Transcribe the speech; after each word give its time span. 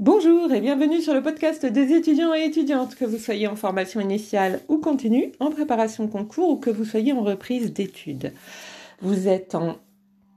Bonjour 0.00 0.52
et 0.52 0.60
bienvenue 0.60 1.02
sur 1.02 1.12
le 1.12 1.24
podcast 1.24 1.66
des 1.66 1.92
étudiants 1.92 2.32
et 2.32 2.44
étudiantes, 2.44 2.94
que 2.94 3.04
vous 3.04 3.18
soyez 3.18 3.48
en 3.48 3.56
formation 3.56 4.00
initiale 4.00 4.60
ou 4.68 4.78
continue, 4.78 5.32
en 5.40 5.50
préparation 5.50 6.06
concours 6.06 6.50
ou 6.50 6.56
que 6.56 6.70
vous 6.70 6.84
soyez 6.84 7.12
en 7.12 7.24
reprise 7.24 7.72
d'études. 7.72 8.32
Vous 9.00 9.26
êtes 9.26 9.56
en 9.56 9.78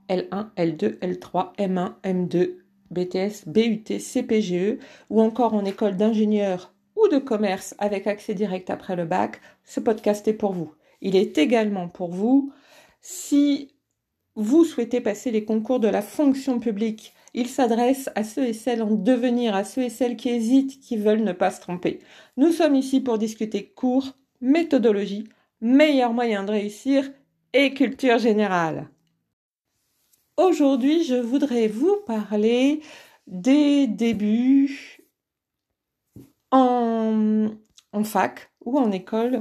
L1, 0.08 0.48
L2, 0.56 0.98
L3, 0.98 1.54
M1, 1.58 1.92
M2, 2.02 2.56
BTS, 2.90 3.46
BUT, 3.46 4.00
CPGE 4.00 4.80
ou 5.10 5.20
encore 5.20 5.54
en 5.54 5.64
école 5.64 5.96
d'ingénieur 5.96 6.74
ou 6.96 7.06
de 7.06 7.18
commerce 7.18 7.76
avec 7.78 8.08
accès 8.08 8.34
direct 8.34 8.68
après 8.68 8.96
le 8.96 9.04
bac, 9.04 9.40
ce 9.64 9.78
podcast 9.78 10.26
est 10.26 10.32
pour 10.32 10.54
vous. 10.54 10.72
Il 11.02 11.14
est 11.14 11.38
également 11.38 11.86
pour 11.86 12.10
vous 12.10 12.52
si 13.00 13.76
vous 14.34 14.64
souhaitez 14.64 15.00
passer 15.00 15.30
les 15.30 15.44
concours 15.44 15.78
de 15.78 15.86
la 15.86 16.02
fonction 16.02 16.58
publique 16.58 17.14
il 17.34 17.48
s'adresse 17.48 18.10
à 18.14 18.24
ceux 18.24 18.44
et 18.44 18.52
celles 18.52 18.82
en 18.82 18.90
devenir, 18.90 19.54
à 19.54 19.64
ceux 19.64 19.82
et 19.82 19.90
celles 19.90 20.16
qui 20.16 20.28
hésitent, 20.28 20.80
qui 20.80 20.96
veulent 20.96 21.24
ne 21.24 21.32
pas 21.32 21.50
se 21.50 21.60
tromper. 21.60 22.00
Nous 22.36 22.52
sommes 22.52 22.74
ici 22.74 23.00
pour 23.00 23.18
discuter 23.18 23.66
cours, 23.66 24.16
méthodologie, 24.40 25.24
meilleur 25.60 26.12
moyen 26.12 26.44
de 26.44 26.52
réussir 26.52 27.10
et 27.52 27.72
culture 27.74 28.18
générale. 28.18 28.88
Aujourd'hui, 30.36 31.04
je 31.04 31.14
voudrais 31.14 31.68
vous 31.68 31.96
parler 32.06 32.80
des 33.26 33.86
débuts 33.86 34.98
en 36.50 37.50
fac 38.04 38.50
ou 38.64 38.78
en 38.78 38.90
école 38.90 39.38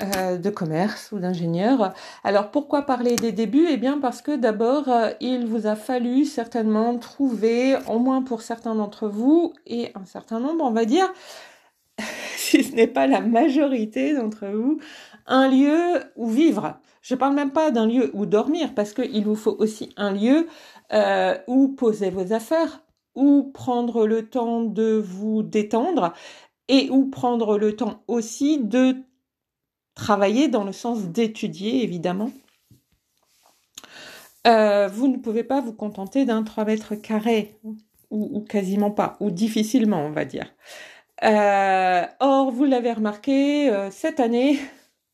euh, 0.00 0.38
de 0.38 0.48
commerce 0.48 1.12
ou 1.12 1.18
d'ingénieur. 1.18 1.92
Alors 2.24 2.50
pourquoi 2.50 2.82
parler 2.82 3.14
des 3.14 3.30
débuts? 3.30 3.66
Eh 3.68 3.76
bien 3.76 3.98
parce 3.98 4.22
que 4.22 4.34
d'abord, 4.34 4.88
euh, 4.88 5.10
il 5.20 5.46
vous 5.46 5.66
a 5.66 5.76
fallu 5.76 6.24
certainement 6.24 6.96
trouver, 6.96 7.76
au 7.88 7.98
moins 7.98 8.22
pour 8.22 8.40
certains 8.40 8.74
d'entre 8.74 9.06
vous, 9.06 9.52
et 9.66 9.92
un 9.94 10.06
certain 10.06 10.40
nombre, 10.40 10.64
on 10.64 10.70
va 10.70 10.86
dire, 10.86 11.12
si 12.36 12.64
ce 12.64 12.74
n'est 12.74 12.86
pas 12.86 13.06
la 13.06 13.20
majorité 13.20 14.14
d'entre 14.14 14.46
vous, 14.46 14.78
un 15.26 15.48
lieu 15.48 16.00
où 16.16 16.28
vivre. 16.28 16.78
Je 17.02 17.14
parle 17.14 17.34
même 17.34 17.52
pas 17.52 17.70
d'un 17.70 17.86
lieu 17.86 18.10
où 18.14 18.24
dormir, 18.24 18.74
parce 18.74 18.94
qu'il 18.94 19.24
vous 19.24 19.36
faut 19.36 19.56
aussi 19.58 19.92
un 19.98 20.12
lieu 20.12 20.46
euh, 20.94 21.36
où 21.48 21.68
poser 21.68 22.08
vos 22.08 22.32
affaires, 22.32 22.82
où 23.14 23.50
prendre 23.52 24.06
le 24.06 24.28
temps 24.28 24.62
de 24.62 24.94
vous 25.04 25.42
détendre 25.42 26.14
et 26.68 26.88
où 26.90 27.10
prendre 27.10 27.58
le 27.58 27.76
temps 27.76 28.02
aussi 28.08 28.58
de 28.58 28.96
travailler 29.94 30.48
dans 30.48 30.64
le 30.64 30.72
sens 30.72 31.04
d'étudier, 31.04 31.82
évidemment. 31.82 32.30
Euh, 34.46 34.88
vous 34.88 35.08
ne 35.08 35.18
pouvez 35.18 35.44
pas 35.44 35.60
vous 35.60 35.72
contenter 35.72 36.24
d'un 36.24 36.42
3 36.42 36.64
mètres 36.64 36.94
carrés, 36.96 37.58
ou, 38.10 38.40
quasiment 38.40 38.90
pas, 38.90 39.16
ou 39.20 39.30
difficilement, 39.30 40.04
on 40.04 40.10
va 40.10 40.24
dire. 40.24 40.52
Euh, 41.24 42.04
or, 42.20 42.50
vous 42.50 42.64
l'avez 42.64 42.92
remarqué, 42.92 43.70
euh, 43.70 43.90
cette 43.90 44.20
année, 44.20 44.58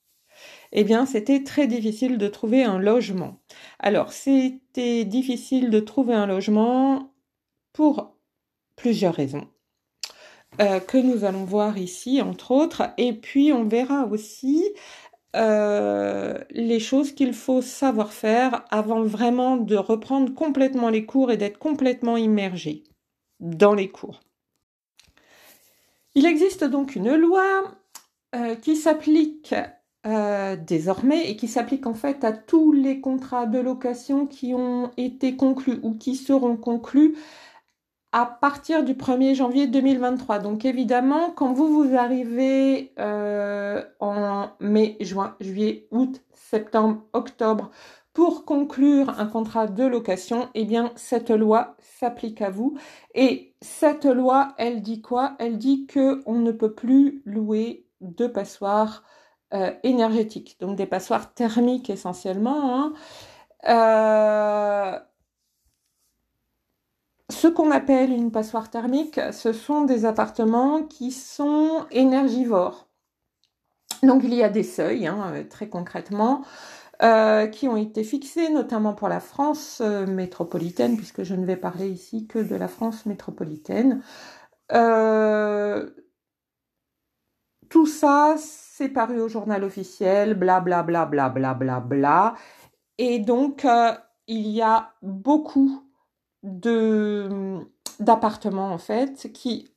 eh 0.72 0.84
bien, 0.84 1.06
c'était 1.06 1.44
très 1.44 1.66
difficile 1.66 2.18
de 2.18 2.28
trouver 2.28 2.64
un 2.64 2.78
logement. 2.78 3.40
Alors, 3.78 4.12
c'était 4.12 5.04
difficile 5.04 5.70
de 5.70 5.80
trouver 5.80 6.14
un 6.14 6.26
logement 6.26 7.12
pour 7.72 8.16
plusieurs 8.76 9.14
raisons. 9.14 9.48
Euh, 10.61 10.81
que 10.81 10.98
nous 10.98 11.25
allons 11.25 11.45
voir 11.45 11.78
ici, 11.78 12.20
entre 12.20 12.51
autres. 12.51 12.91
Et 12.97 13.12
puis, 13.12 13.53
on 13.53 13.64
verra 13.64 14.06
aussi 14.06 14.64
euh, 15.37 16.37
les 16.51 16.81
choses 16.81 17.12
qu'il 17.12 17.33
faut 17.33 17.62
savoir 17.62 18.12
faire 18.12 18.64
avant 18.70 19.03
vraiment 19.03 19.56
de 19.56 19.77
reprendre 19.77 20.34
complètement 20.34 20.89
les 20.89 21.06
cours 21.06 21.31
et 21.31 21.36
d'être 21.36 21.59
complètement 21.59 22.17
immergé 22.17 22.83
dans 23.39 23.73
les 23.73 23.89
cours. 23.89 24.20
Il 26.17 26.27
existe 26.27 26.64
donc 26.64 26.97
une 26.97 27.14
loi 27.14 27.45
euh, 28.34 28.56
qui 28.56 28.75
s'applique 28.77 29.55
désormais 30.67 31.29
et 31.29 31.36
qui 31.36 31.48
s'applique 31.48 31.86
en 31.86 31.92
fait 31.92 32.24
à 32.24 32.33
tous 32.33 32.73
les 32.73 32.98
contrats 32.98 33.45
de 33.45 33.58
location 33.58 34.27
qui 34.27 34.55
ont 34.55 34.91
été 34.97 35.36
conclus 35.36 35.80
ou 35.83 35.92
qui 35.92 36.17
seront 36.17 36.57
conclus 36.57 37.14
à 38.13 38.27
partir 38.27 38.85
du 38.85 38.95
1er 38.95 39.35
janvier 39.35 39.67
2023. 39.67 40.39
Donc 40.39 40.64
évidemment, 40.64 41.30
quand 41.30 41.52
vous 41.52 41.69
vous 41.69 41.96
arrivez 41.96 42.92
euh, 42.98 43.83
en 44.01 44.51
mai, 44.61 44.96
juin, 45.01 45.36
juillet, 45.41 45.86
août, 45.91 46.23
septembre, 46.33 47.02
octobre 47.13 47.70
pour 48.14 48.45
conclure 48.45 49.20
un 49.20 49.27
contrat 49.27 49.67
de 49.67 49.85
location, 49.85 50.48
eh 50.55 50.64
bien 50.64 50.92
cette 50.97 51.30
loi 51.30 51.77
s'applique 51.79 52.42
à 52.42 52.51
vous. 52.51 52.77
Et 53.14 53.55
cette 53.61 54.07
loi, 54.07 54.55
elle 54.58 54.83
dit 54.83 55.02
quoi? 55.02 55.36
Elle 55.39 55.58
dit 55.58 55.86
que 55.86 56.23
on 56.27 56.35
ne 56.35 56.52
peut 56.52 56.74
plus 56.74 57.23
louer 57.27 57.86
de 58.01 58.27
passoires 58.27 59.05
euh, 59.55 59.73
énergétiques, 59.83 60.57
donc 60.61 60.77
des 60.77 60.86
passoires 60.86 61.33
thermiques 61.33 61.91
essentiellement. 61.91 62.92
Hein. 63.67 64.95
Euh, 64.95 64.98
ce 67.30 67.46
qu'on 67.46 67.70
appelle 67.70 68.11
une 68.11 68.30
passoire 68.30 68.70
thermique, 68.70 69.20
ce 69.33 69.52
sont 69.52 69.83
des 69.83 70.05
appartements 70.05 70.83
qui 70.83 71.12
sont 71.12 71.86
énergivores. 71.90 72.89
Donc 74.02 74.22
il 74.24 74.34
y 74.34 74.42
a 74.42 74.48
des 74.48 74.62
seuils, 74.62 75.06
hein, 75.06 75.44
très 75.50 75.68
concrètement, 75.68 76.44
euh, 77.02 77.46
qui 77.46 77.68
ont 77.68 77.77
été 77.77 78.02
fixés 78.05 78.48
notamment 78.50 78.94
pour 78.94 79.08
la 79.08 79.20
France 79.20 79.80
euh, 79.84 80.06
métropolitaine, 80.06 80.96
puisque 80.96 81.22
je 81.22 81.34
ne 81.34 81.44
vais 81.44 81.56
parler 81.56 81.88
ici 81.88 82.27
que 82.27 82.38
de 82.38 82.56
la 82.56 82.68
France 82.68 83.06
métropolitaine. 83.06 84.02
Euh, 84.72 85.90
tout 87.68 87.86
ça, 87.86 88.36
c'est 88.38 88.88
paru 88.88 89.20
au 89.20 89.28
journal 89.28 89.64
officiel, 89.64 90.34
bla 90.34 90.61
bla 90.61 90.83
bla 90.83 91.05
bla 91.06 91.28
bla 91.28 91.55
bla 91.55 91.80
bla. 91.80 92.34
Et 92.98 93.18
donc, 93.18 93.67
il 94.27 94.48
y 94.48 94.62
a 94.62 94.94
beaucoup 95.02 95.87
d'appartements 96.42 98.72
en 98.72 98.78
fait 98.78 99.32
qui 99.32 99.72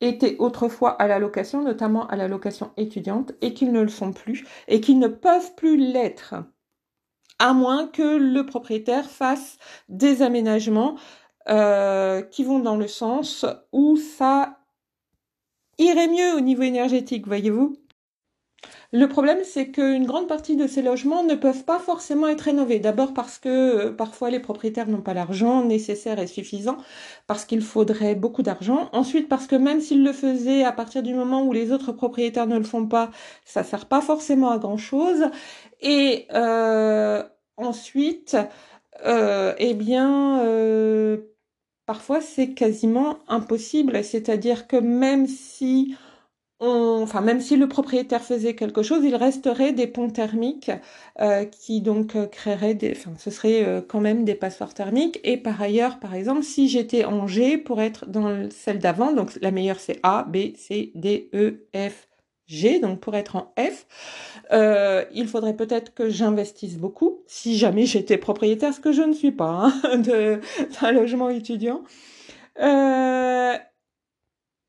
étaient 0.00 0.36
autrefois 0.38 0.90
à 0.90 1.06
la 1.06 1.18
location, 1.18 1.62
notamment 1.62 2.06
à 2.08 2.16
la 2.16 2.28
location 2.28 2.72
étudiante, 2.76 3.32
et 3.40 3.54
qui 3.54 3.66
ne 3.66 3.80
le 3.80 3.88
sont 3.88 4.12
plus, 4.12 4.46
et 4.68 4.80
qui 4.80 4.94
ne 4.94 5.08
peuvent 5.08 5.54
plus 5.54 5.76
l'être, 5.76 6.34
à 7.38 7.52
moins 7.52 7.86
que 7.86 8.16
le 8.16 8.46
propriétaire 8.46 9.08
fasse 9.08 9.58
des 9.88 10.22
aménagements 10.22 10.96
euh, 11.48 12.22
qui 12.22 12.44
vont 12.44 12.58
dans 12.58 12.76
le 12.76 12.88
sens 12.88 13.46
où 13.72 13.96
ça 13.96 14.58
irait 15.78 16.08
mieux 16.08 16.34
au 16.36 16.40
niveau 16.40 16.62
énergétique, 16.62 17.26
voyez-vous? 17.26 17.76
Le 18.94 19.08
problème, 19.08 19.40
c'est 19.42 19.70
qu'une 19.72 20.06
grande 20.06 20.28
partie 20.28 20.54
de 20.54 20.68
ces 20.68 20.80
logements 20.80 21.24
ne 21.24 21.34
peuvent 21.34 21.64
pas 21.64 21.80
forcément 21.80 22.28
être 22.28 22.42
rénovés. 22.42 22.78
D'abord 22.78 23.12
parce 23.12 23.38
que 23.40 23.48
euh, 23.88 23.92
parfois 23.92 24.30
les 24.30 24.38
propriétaires 24.38 24.86
n'ont 24.86 25.00
pas 25.02 25.14
l'argent 25.14 25.64
nécessaire 25.64 26.20
et 26.20 26.28
suffisant, 26.28 26.76
parce 27.26 27.44
qu'il 27.44 27.60
faudrait 27.60 28.14
beaucoup 28.14 28.44
d'argent. 28.44 28.88
Ensuite, 28.92 29.28
parce 29.28 29.48
que 29.48 29.56
même 29.56 29.80
s'ils 29.80 30.04
le 30.04 30.12
faisaient 30.12 30.62
à 30.62 30.70
partir 30.70 31.02
du 31.02 31.12
moment 31.12 31.42
où 31.42 31.52
les 31.52 31.72
autres 31.72 31.90
propriétaires 31.90 32.46
ne 32.46 32.56
le 32.56 32.62
font 32.62 32.86
pas, 32.86 33.10
ça 33.44 33.64
sert 33.64 33.86
pas 33.86 34.00
forcément 34.00 34.50
à 34.52 34.58
grand 34.58 34.76
chose. 34.76 35.24
Et 35.80 36.28
euh, 36.32 37.24
ensuite, 37.56 38.36
euh, 39.04 39.54
eh 39.58 39.74
bien, 39.74 40.40
parfois 41.86 42.20
c'est 42.20 42.50
quasiment 42.54 43.18
impossible. 43.26 44.04
C'est-à-dire 44.04 44.68
que 44.68 44.76
même 44.76 45.26
si 45.26 45.96
enfin 46.64 47.20
même 47.20 47.40
si 47.40 47.56
le 47.56 47.68
propriétaire 47.68 48.22
faisait 48.22 48.54
quelque 48.54 48.82
chose, 48.82 49.04
il 49.04 49.14
resterait 49.14 49.72
des 49.72 49.86
ponts 49.86 50.10
thermiques 50.10 50.70
euh, 51.20 51.44
qui 51.44 51.80
donc 51.80 52.16
euh, 52.16 52.26
créeraient 52.26 52.74
des, 52.74 52.92
enfin 52.92 53.12
ce 53.18 53.30
serait 53.30 53.64
euh, 53.64 53.80
quand 53.86 54.00
même 54.00 54.24
des 54.24 54.34
passoires 54.34 54.74
thermiques. 54.74 55.20
Et 55.24 55.36
par 55.36 55.60
ailleurs, 55.60 55.98
par 56.00 56.14
exemple, 56.14 56.42
si 56.42 56.68
j'étais 56.68 57.04
en 57.04 57.26
G 57.26 57.58
pour 57.58 57.80
être 57.80 58.06
dans 58.06 58.48
celle 58.50 58.78
d'avant, 58.78 59.12
donc 59.12 59.32
la 59.40 59.50
meilleure 59.50 59.80
c'est 59.80 60.00
A, 60.02 60.24
B, 60.24 60.54
C, 60.56 60.92
D, 60.94 61.30
E, 61.34 61.66
F, 61.74 62.08
G, 62.46 62.80
donc 62.80 63.00
pour 63.00 63.14
être 63.16 63.36
en 63.36 63.54
F, 63.58 63.86
il 65.12 65.26
faudrait 65.28 65.56
peut-être 65.56 65.94
que 65.94 66.08
j'investisse 66.08 66.78
beaucoup, 66.78 67.22
si 67.26 67.56
jamais 67.56 67.86
j'étais 67.86 68.18
propriétaire, 68.18 68.74
ce 68.74 68.80
que 68.80 68.92
je 68.92 69.02
ne 69.02 69.12
suis 69.12 69.32
pas, 69.32 69.72
hein, 69.84 69.98
d'un 70.80 70.92
logement 70.92 71.30
étudiant. 71.30 71.82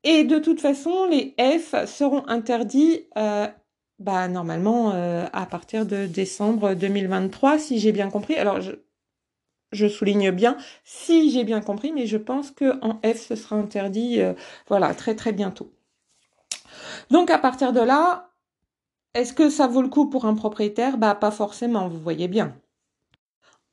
Et 0.08 0.22
de 0.22 0.38
toute 0.38 0.60
façon, 0.60 1.06
les 1.06 1.34
F 1.36 1.74
seront 1.86 2.24
interdits 2.28 3.08
euh, 3.18 3.48
bah, 3.98 4.28
normalement 4.28 4.92
euh, 4.92 5.26
à 5.32 5.46
partir 5.46 5.84
de 5.84 6.06
décembre 6.06 6.74
2023, 6.74 7.58
si 7.58 7.80
j'ai 7.80 7.90
bien 7.90 8.08
compris. 8.08 8.36
Alors, 8.36 8.60
je, 9.72 9.88
souligne 9.88 10.30
bien 10.30 10.56
si 10.84 11.32
j'ai 11.32 11.42
bien 11.42 11.60
compris, 11.60 11.92
mais 11.92 12.06
je 12.06 12.18
pense 12.18 12.52
que 12.52 12.78
en 12.84 13.00
F, 13.04 13.16
ce 13.16 13.34
sera 13.34 13.56
interdit 13.56 14.20
euh, 14.20 14.34
voilà, 14.68 14.94
très 14.94 15.16
très 15.16 15.32
bientôt. 15.32 15.72
Donc 17.10 17.28
à 17.28 17.38
partir 17.38 17.72
de 17.72 17.80
là, 17.80 18.30
est-ce 19.14 19.32
que 19.32 19.50
ça 19.50 19.66
vaut 19.66 19.82
le 19.82 19.88
coup 19.88 20.08
pour 20.08 20.24
un 20.24 20.34
propriétaire? 20.34 20.98
Bah 20.98 21.16
pas 21.16 21.32
forcément, 21.32 21.88
vous 21.88 21.98
voyez 21.98 22.28
bien. 22.28 22.56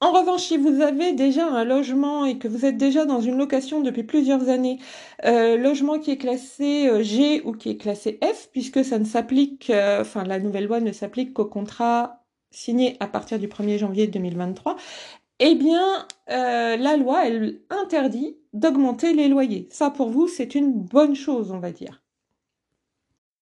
En 0.03 0.11
revanche, 0.11 0.41
si 0.41 0.57
vous 0.57 0.81
avez 0.81 1.13
déjà 1.13 1.47
un 1.47 1.63
logement 1.63 2.25
et 2.25 2.37
que 2.37 2.49
vous 2.49 2.65
êtes 2.65 2.75
déjà 2.75 3.05
dans 3.05 3.21
une 3.21 3.37
location 3.37 3.79
depuis 3.79 4.03
plusieurs 4.03 4.49
années, 4.49 4.79
euh, 5.23 5.55
logement 5.55 5.97
qui 5.97 6.11
est 6.11 6.17
classé 6.17 6.89
euh, 6.89 7.01
G 7.01 7.41
ou 7.45 7.53
qui 7.53 7.69
est 7.69 7.77
classé 7.77 8.19
F, 8.21 8.49
puisque 8.51 8.83
ça 8.83 8.99
ne 8.99 9.05
s'applique, 9.05 9.69
euh, 9.69 10.01
enfin 10.01 10.25
la 10.25 10.39
nouvelle 10.39 10.65
loi 10.65 10.81
ne 10.81 10.91
s'applique 10.91 11.33
qu'au 11.33 11.45
contrat 11.45 12.25
signé 12.51 12.97
à 12.99 13.07
partir 13.07 13.39
du 13.39 13.47
1er 13.47 13.77
janvier 13.77 14.07
2023, 14.07 14.75
eh 15.39 15.55
bien 15.55 16.05
la 16.27 16.97
loi, 16.97 17.25
elle 17.25 17.61
interdit 17.69 18.35
d'augmenter 18.51 19.13
les 19.13 19.29
loyers. 19.29 19.69
Ça 19.71 19.89
pour 19.89 20.09
vous, 20.09 20.27
c'est 20.27 20.53
une 20.53 20.73
bonne 20.73 21.15
chose, 21.15 21.51
on 21.51 21.59
va 21.59 21.71
dire. 21.71 22.03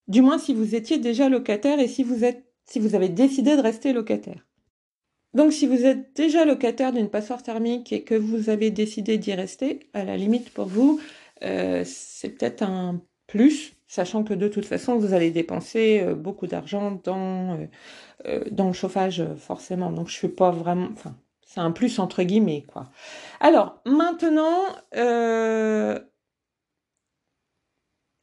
Du 0.07 0.21
moins 0.21 0.37
si 0.37 0.53
vous 0.53 0.75
étiez 0.75 0.99
déjà 0.99 1.27
locataire 1.27 1.79
et 1.79 1.87
si 1.87 2.03
vous 2.03 2.23
êtes 2.23 2.45
si 2.65 2.79
vous 2.79 2.93
avez 2.93 3.09
décidé 3.09 3.55
de 3.57 3.61
rester 3.61 3.93
locataire. 3.93 4.45
Donc 5.33 5.53
si 5.53 5.65
vous 5.65 5.85
êtes 5.85 6.15
déjà 6.15 6.43
locataire 6.45 6.91
d'une 6.91 7.09
passoire 7.09 7.41
thermique 7.41 7.93
et 7.93 8.03
que 8.03 8.15
vous 8.15 8.49
avez 8.49 8.69
décidé 8.69 9.17
d'y 9.17 9.33
rester, 9.33 9.79
à 9.93 10.03
la 10.03 10.17
limite 10.17 10.51
pour 10.53 10.65
vous, 10.65 10.99
euh, 11.43 11.83
c'est 11.85 12.29
peut-être 12.29 12.63
un 12.63 13.01
plus, 13.27 13.73
sachant 13.87 14.23
que 14.23 14.33
de 14.33 14.47
toute 14.47 14.65
façon, 14.65 14.97
vous 14.97 15.13
allez 15.13 15.31
dépenser 15.31 16.01
euh, 16.03 16.15
beaucoup 16.15 16.47
d'argent 16.47 16.99
dans, 17.03 17.57
euh, 18.25 18.43
dans 18.51 18.67
le 18.67 18.73
chauffage, 18.73 19.23
forcément. 19.37 19.91
Donc 19.91 20.09
je 20.09 20.15
suis 20.15 20.27
pas 20.27 20.51
vraiment... 20.51 20.89
Enfin, 20.91 21.15
c'est 21.45 21.61
un 21.61 21.71
plus 21.71 21.99
entre 21.99 22.23
guillemets, 22.23 22.63
quoi. 22.67 22.85
Alors, 23.41 23.81
maintenant, 23.85 24.67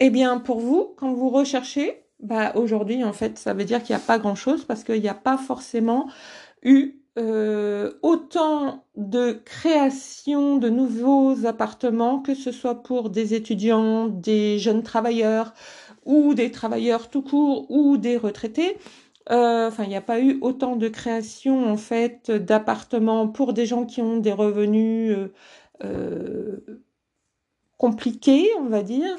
eh 0.00 0.10
bien, 0.10 0.38
pour 0.38 0.60
vous, 0.60 0.94
quand 0.96 1.12
vous 1.12 1.28
recherchez, 1.28 2.04
bah, 2.20 2.52
aujourd'hui, 2.54 3.04
en 3.04 3.12
fait, 3.12 3.38
ça 3.38 3.52
veut 3.52 3.64
dire 3.64 3.82
qu'il 3.82 3.94
n'y 3.94 4.02
a 4.02 4.04
pas 4.04 4.18
grand-chose 4.18 4.64
parce 4.64 4.82
qu'il 4.82 5.00
n'y 5.00 5.08
a 5.08 5.14
pas 5.14 5.36
forcément 5.36 6.08
eu 6.62 6.97
euh, 7.18 7.92
autant 8.02 8.84
de 8.96 9.32
création 9.44 10.56
de 10.58 10.68
nouveaux 10.68 11.46
appartements, 11.46 12.20
que 12.20 12.34
ce 12.34 12.52
soit 12.52 12.82
pour 12.82 13.10
des 13.10 13.34
étudiants, 13.34 14.06
des 14.06 14.58
jeunes 14.58 14.82
travailleurs 14.84 15.52
ou 16.04 16.34
des 16.34 16.52
travailleurs 16.52 17.10
tout 17.10 17.22
court 17.22 17.70
ou 17.70 17.96
des 17.96 18.16
retraités. 18.16 18.76
Euh, 19.30 19.70
il 19.80 19.88
n'y 19.88 19.96
a 19.96 20.00
pas 20.00 20.20
eu 20.20 20.38
autant 20.42 20.76
de 20.76 20.88
création 20.88 21.66
en 21.70 21.76
fait 21.76 22.30
d'appartements 22.30 23.28
pour 23.28 23.52
des 23.52 23.66
gens 23.66 23.84
qui 23.84 24.00
ont 24.00 24.18
des 24.18 24.32
revenus 24.32 25.16
euh, 25.84 26.60
compliqués, 27.78 28.48
on 28.58 28.66
va 28.66 28.82
dire. 28.82 29.16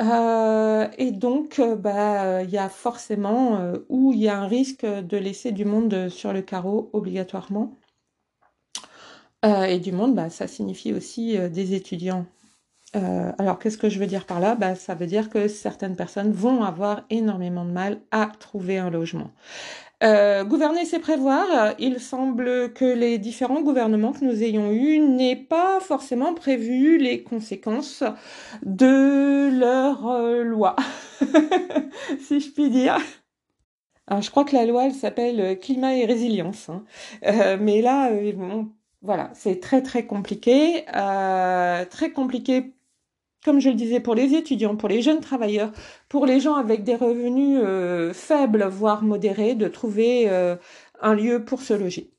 Euh, 0.00 0.88
et 0.98 1.10
donc, 1.10 1.58
euh, 1.58 1.74
bah, 1.74 2.42
il 2.42 2.50
y 2.50 2.58
a 2.58 2.68
forcément 2.68 3.58
euh, 3.58 3.78
où 3.88 4.12
il 4.12 4.20
y 4.20 4.28
a 4.28 4.38
un 4.38 4.46
risque 4.46 4.84
de 4.84 5.16
laisser 5.16 5.52
du 5.52 5.64
monde 5.64 6.08
sur 6.10 6.32
le 6.32 6.42
carreau 6.42 6.90
obligatoirement. 6.92 7.76
et 9.44 9.78
du 9.78 9.92
monde, 9.92 10.14
bah, 10.14 10.28
ça 10.28 10.48
signifie 10.48 10.92
aussi 10.92 11.38
des 11.50 11.74
étudiants. 11.74 12.26
alors, 12.94 13.58
qu'est-ce 13.58 13.78
que 13.78 13.88
je 13.88 13.98
veux 14.00 14.06
dire 14.06 14.26
par 14.26 14.40
là? 14.40 14.56
Bah, 14.56 14.74
Ça 14.74 14.94
veut 14.94 15.06
dire 15.06 15.30
que 15.30 15.48
certaines 15.48 15.94
personnes 15.96 16.32
vont 16.32 16.64
avoir 16.64 17.04
énormément 17.10 17.64
de 17.64 17.70
mal 17.70 18.00
à 18.10 18.26
trouver 18.40 18.78
un 18.78 18.90
logement. 18.90 19.30
Euh, 20.02 20.44
gouverner, 20.44 20.84
c'est 20.84 20.98
prévoir. 20.98 21.74
Il 21.78 22.00
semble 22.00 22.72
que 22.74 22.84
les 22.84 23.18
différents 23.18 23.62
gouvernements 23.62 24.12
que 24.12 24.24
nous 24.24 24.42
ayons 24.42 24.70
eus 24.70 24.98
n'aient 24.98 25.36
pas 25.36 25.80
forcément 25.80 26.34
prévu 26.34 26.98
les 26.98 27.22
conséquences 27.22 28.02
de 28.62 29.48
leur 29.58 30.06
euh, 30.08 30.42
loi, 30.42 30.76
si 32.20 32.40
je 32.40 32.50
puis 32.50 32.68
dire. 32.68 32.98
Alors, 34.06 34.22
je 34.22 34.30
crois 34.30 34.44
que 34.44 34.54
la 34.54 34.66
loi, 34.66 34.84
elle 34.86 34.94
s'appelle 34.94 35.40
euh, 35.40 35.54
climat 35.54 35.96
et 35.96 36.04
résilience. 36.04 36.68
Hein. 36.68 36.84
mais 37.60 37.80
là, 37.80 38.10
bon, 38.34 38.70
voilà, 39.02 39.30
c'est 39.34 39.60
très 39.60 39.82
très 39.82 40.06
compliqué, 40.06 40.84
très 41.90 42.10
compliqué 42.12 42.75
comme 43.46 43.60
je 43.60 43.68
le 43.68 43.76
disais, 43.76 44.00
pour 44.00 44.16
les 44.16 44.34
étudiants, 44.34 44.74
pour 44.74 44.88
les 44.88 45.02
jeunes 45.02 45.20
travailleurs, 45.20 45.70
pour 46.08 46.26
les 46.26 46.40
gens 46.40 46.56
avec 46.56 46.82
des 46.82 46.96
revenus 46.96 47.60
euh, 47.62 48.12
faibles, 48.12 48.64
voire 48.64 49.04
modérés, 49.04 49.54
de 49.54 49.68
trouver 49.68 50.28
euh, 50.28 50.56
un 51.00 51.14
lieu 51.14 51.44
pour 51.44 51.62
se 51.62 51.72
loger. 51.72 52.10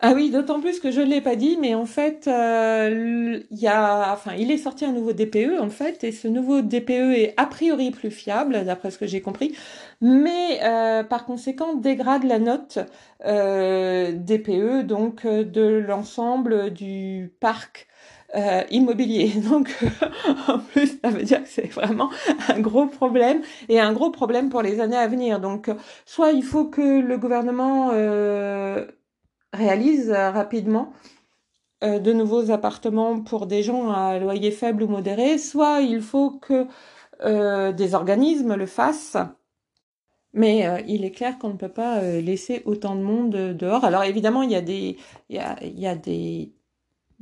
Ah 0.00 0.12
oui, 0.14 0.30
d'autant 0.30 0.60
plus 0.60 0.78
que 0.78 0.90
je 0.90 1.00
ne 1.00 1.06
l'ai 1.06 1.22
pas 1.22 1.36
dit, 1.36 1.56
mais 1.58 1.74
en 1.74 1.86
fait, 1.86 2.28
euh, 2.28 3.40
y 3.50 3.66
a, 3.66 4.12
enfin, 4.12 4.34
il 4.34 4.50
est 4.50 4.58
sorti 4.58 4.84
un 4.84 4.92
nouveau 4.92 5.14
DPE 5.14 5.58
en 5.58 5.70
fait, 5.70 6.04
et 6.04 6.12
ce 6.12 6.28
nouveau 6.28 6.60
DPE 6.60 7.14
est 7.14 7.34
a 7.38 7.46
priori 7.46 7.90
plus 7.90 8.10
fiable, 8.10 8.64
d'après 8.66 8.90
ce 8.90 8.98
que 8.98 9.06
j'ai 9.06 9.22
compris, 9.22 9.56
mais 10.02 10.60
par 11.08 11.24
conséquent 11.24 11.74
dégrade 11.74 12.24
la 12.24 12.40
note 12.40 12.78
DPE 13.24 14.82
donc 14.82 15.24
de 15.26 15.62
l'ensemble 15.62 16.72
du 16.72 17.32
parc 17.40 17.86
euh, 18.34 18.62
immobilier. 18.70 19.28
Donc, 19.50 19.76
en 20.48 20.58
plus, 20.58 20.98
ça 21.02 21.10
veut 21.10 21.22
dire 21.22 21.42
que 21.42 21.48
c'est 21.50 21.66
vraiment 21.66 22.08
un 22.48 22.60
gros 22.60 22.86
problème 22.86 23.42
et 23.68 23.78
un 23.78 23.92
gros 23.92 24.10
problème 24.10 24.48
pour 24.48 24.62
les 24.62 24.80
années 24.80 24.96
à 24.96 25.06
venir. 25.06 25.38
Donc, 25.38 25.70
soit 26.06 26.32
il 26.32 26.42
faut 26.42 26.64
que 26.64 27.00
le 27.00 27.18
gouvernement 27.18 27.90
euh, 27.92 28.86
réalise 29.52 30.10
rapidement 30.10 30.94
euh, 31.84 31.98
de 31.98 32.14
nouveaux 32.14 32.50
appartements 32.50 33.20
pour 33.20 33.46
des 33.46 33.62
gens 33.62 33.90
à 33.90 34.18
loyer 34.18 34.50
faible 34.50 34.84
ou 34.84 34.88
modéré, 34.88 35.36
soit 35.36 35.82
il 35.82 36.00
faut 36.00 36.30
que 36.30 36.66
des 37.72 37.94
organismes 37.94 38.56
le 38.56 38.66
fassent. 38.66 39.18
Mais 40.32 40.82
il 40.88 41.04
est 41.04 41.12
clair 41.12 41.38
qu'on 41.38 41.50
ne 41.50 41.56
peut 41.56 41.68
pas 41.68 42.00
laisser 42.00 42.62
autant 42.64 42.96
de 42.96 43.02
monde 43.02 43.30
dehors. 43.30 43.84
Alors 43.84 44.02
évidemment, 44.02 44.42
il 44.42 44.50
y 44.50 44.56
a 44.56 44.60
des, 44.60 44.96
il 45.28 45.36
y 45.36 45.38
a, 45.38 45.56
il 45.62 45.78
y 45.78 45.86
a 45.86 45.94
des 45.94 46.52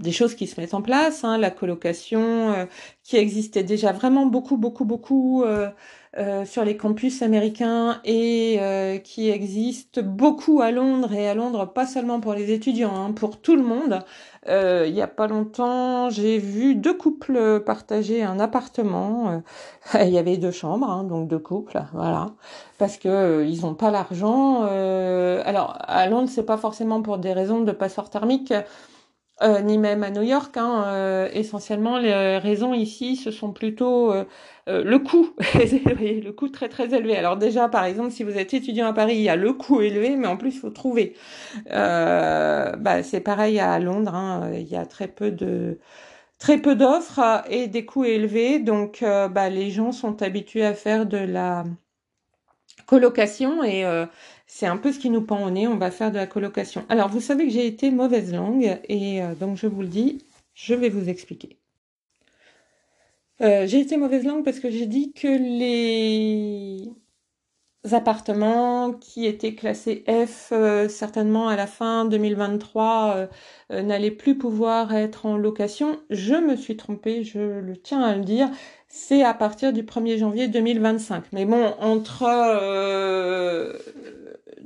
des 0.00 0.12
choses 0.12 0.34
qui 0.34 0.46
se 0.46 0.60
mettent 0.60 0.74
en 0.74 0.82
place, 0.82 1.24
hein, 1.24 1.38
la 1.38 1.50
colocation 1.50 2.52
euh, 2.52 2.66
qui 3.04 3.16
existait 3.16 3.62
déjà 3.62 3.92
vraiment 3.92 4.26
beaucoup, 4.26 4.56
beaucoup, 4.56 4.84
beaucoup 4.84 5.42
euh, 5.42 5.68
euh, 6.16 6.44
sur 6.44 6.64
les 6.64 6.76
campus 6.76 7.22
américains 7.22 8.00
et 8.04 8.58
qui 9.04 9.28
existe 9.28 10.00
beaucoup 10.00 10.60
à 10.60 10.70
Londres 10.70 11.12
et 11.12 11.28
à 11.28 11.34
Londres 11.34 11.72
pas 11.72 11.86
seulement 11.86 12.20
pour 12.20 12.34
les 12.34 12.50
étudiants, 12.50 12.94
hein, 12.96 13.12
pour 13.12 13.40
tout 13.40 13.56
le 13.56 13.62
monde. 13.62 14.00
il 14.48 14.92
n'y 14.92 15.02
a 15.02 15.06
pas 15.06 15.26
longtemps, 15.26 16.08
j'ai 16.10 16.38
vu 16.38 16.74
deux 16.74 16.94
couples 16.94 17.60
partager 17.60 18.22
un 18.22 18.40
appartement. 18.40 19.42
il 20.00 20.10
y 20.10 20.18
avait 20.18 20.38
deux 20.38 20.50
chambres, 20.50 20.90
hein, 20.90 21.04
donc 21.04 21.28
deux 21.28 21.38
couples, 21.38 21.82
voilà, 21.92 22.28
parce 22.78 22.96
que 22.96 23.44
ils 23.46 23.62
n'ont 23.62 23.74
pas 23.74 23.90
l'argent. 23.90 24.62
alors 24.62 25.76
à 25.80 26.06
Londres, 26.08 26.30
c'est 26.32 26.46
pas 26.46 26.56
forcément 26.56 27.02
pour 27.02 27.18
des 27.18 27.32
raisons 27.32 27.60
de 27.60 27.72
passeport 27.72 28.10
thermique. 28.10 28.54
Euh, 29.42 29.62
ni 29.62 29.78
même 29.78 30.02
à 30.02 30.10
New 30.10 30.22
York. 30.22 30.56
Hein, 30.58 30.84
euh, 30.88 31.28
essentiellement, 31.32 31.96
les 31.98 32.36
raisons 32.38 32.74
ici, 32.74 33.16
ce 33.16 33.30
sont 33.30 33.52
plutôt 33.52 34.12
euh, 34.12 34.24
le 34.66 34.98
coût, 34.98 35.30
le 35.54 36.30
coût 36.32 36.48
très 36.48 36.68
très 36.68 36.94
élevé. 36.94 37.16
Alors 37.16 37.38
déjà, 37.38 37.68
par 37.68 37.84
exemple, 37.84 38.10
si 38.10 38.22
vous 38.22 38.36
êtes 38.36 38.52
étudiant 38.52 38.86
à 38.88 38.92
Paris, 38.92 39.14
il 39.16 39.22
y 39.22 39.30
a 39.30 39.36
le 39.36 39.54
coût 39.54 39.80
élevé, 39.80 40.16
mais 40.16 40.26
en 40.26 40.36
plus, 40.36 40.54
il 40.56 40.58
faut 40.58 40.70
trouver. 40.70 41.14
bah, 41.66 43.02
c'est 43.02 43.20
pareil 43.20 43.58
à 43.60 43.78
Londres. 43.78 44.14
Hein, 44.14 44.52
il 44.54 44.68
y 44.68 44.76
a 44.76 44.84
très 44.86 45.08
peu 45.08 45.30
de 45.30 45.78
très 46.38 46.58
peu 46.58 46.74
d'offres 46.76 47.42
et 47.50 47.66
des 47.68 47.86
coûts 47.86 48.04
élevés. 48.04 48.58
Donc, 48.60 49.00
bah, 49.02 49.48
les 49.50 49.70
gens 49.70 49.92
sont 49.92 50.22
habitués 50.22 50.66
à 50.66 50.74
faire 50.74 51.06
de 51.06 51.18
la 51.18 51.64
colocation 52.86 53.64
et 53.64 53.84
c'est 54.52 54.66
un 54.66 54.76
peu 54.76 54.92
ce 54.92 54.98
qui 54.98 55.10
nous 55.10 55.22
pend 55.22 55.46
au 55.46 55.50
nez, 55.50 55.68
on 55.68 55.76
va 55.76 55.92
faire 55.92 56.10
de 56.10 56.16
la 56.16 56.26
colocation. 56.26 56.84
Alors, 56.88 57.08
vous 57.08 57.20
savez 57.20 57.46
que 57.46 57.52
j'ai 57.52 57.66
été 57.66 57.92
mauvaise 57.92 58.34
langue, 58.34 58.80
et 58.88 59.22
euh, 59.22 59.34
donc 59.34 59.56
je 59.56 59.68
vous 59.68 59.80
le 59.80 59.86
dis, 59.88 60.24
je 60.54 60.74
vais 60.74 60.88
vous 60.88 61.08
expliquer. 61.08 61.56
Euh, 63.42 63.66
j'ai 63.68 63.78
été 63.78 63.96
mauvaise 63.96 64.24
langue 64.24 64.44
parce 64.44 64.58
que 64.58 64.68
j'ai 64.68 64.86
dit 64.86 65.12
que 65.12 65.28
les 65.28 66.90
appartements 67.92 68.92
qui 68.92 69.24
étaient 69.24 69.54
classés 69.54 70.04
F, 70.08 70.48
euh, 70.50 70.88
certainement 70.88 71.48
à 71.48 71.54
la 71.54 71.68
fin 71.68 72.04
2023, 72.04 73.28
n'allaient 73.70 74.10
plus 74.10 74.36
pouvoir 74.36 74.92
être 74.94 75.26
en 75.26 75.36
location. 75.36 76.00
Je 76.10 76.34
me 76.34 76.56
suis 76.56 76.76
trompée, 76.76 77.22
je 77.22 77.60
le 77.60 77.76
tiens 77.76 78.02
à 78.02 78.16
le 78.16 78.24
dire 78.24 78.50
c'est 78.92 79.22
à 79.22 79.32
partir 79.32 79.72
du 79.72 79.84
1er 79.84 80.18
janvier 80.18 80.48
2025. 80.48 81.26
Mais 81.32 81.44
bon, 81.44 81.72
entre 81.78 82.24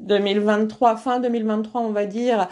2023, 0.05 0.97
fin 0.97 1.21
2023, 1.21 1.81
on 1.81 1.93
va 1.93 2.07
dire, 2.07 2.49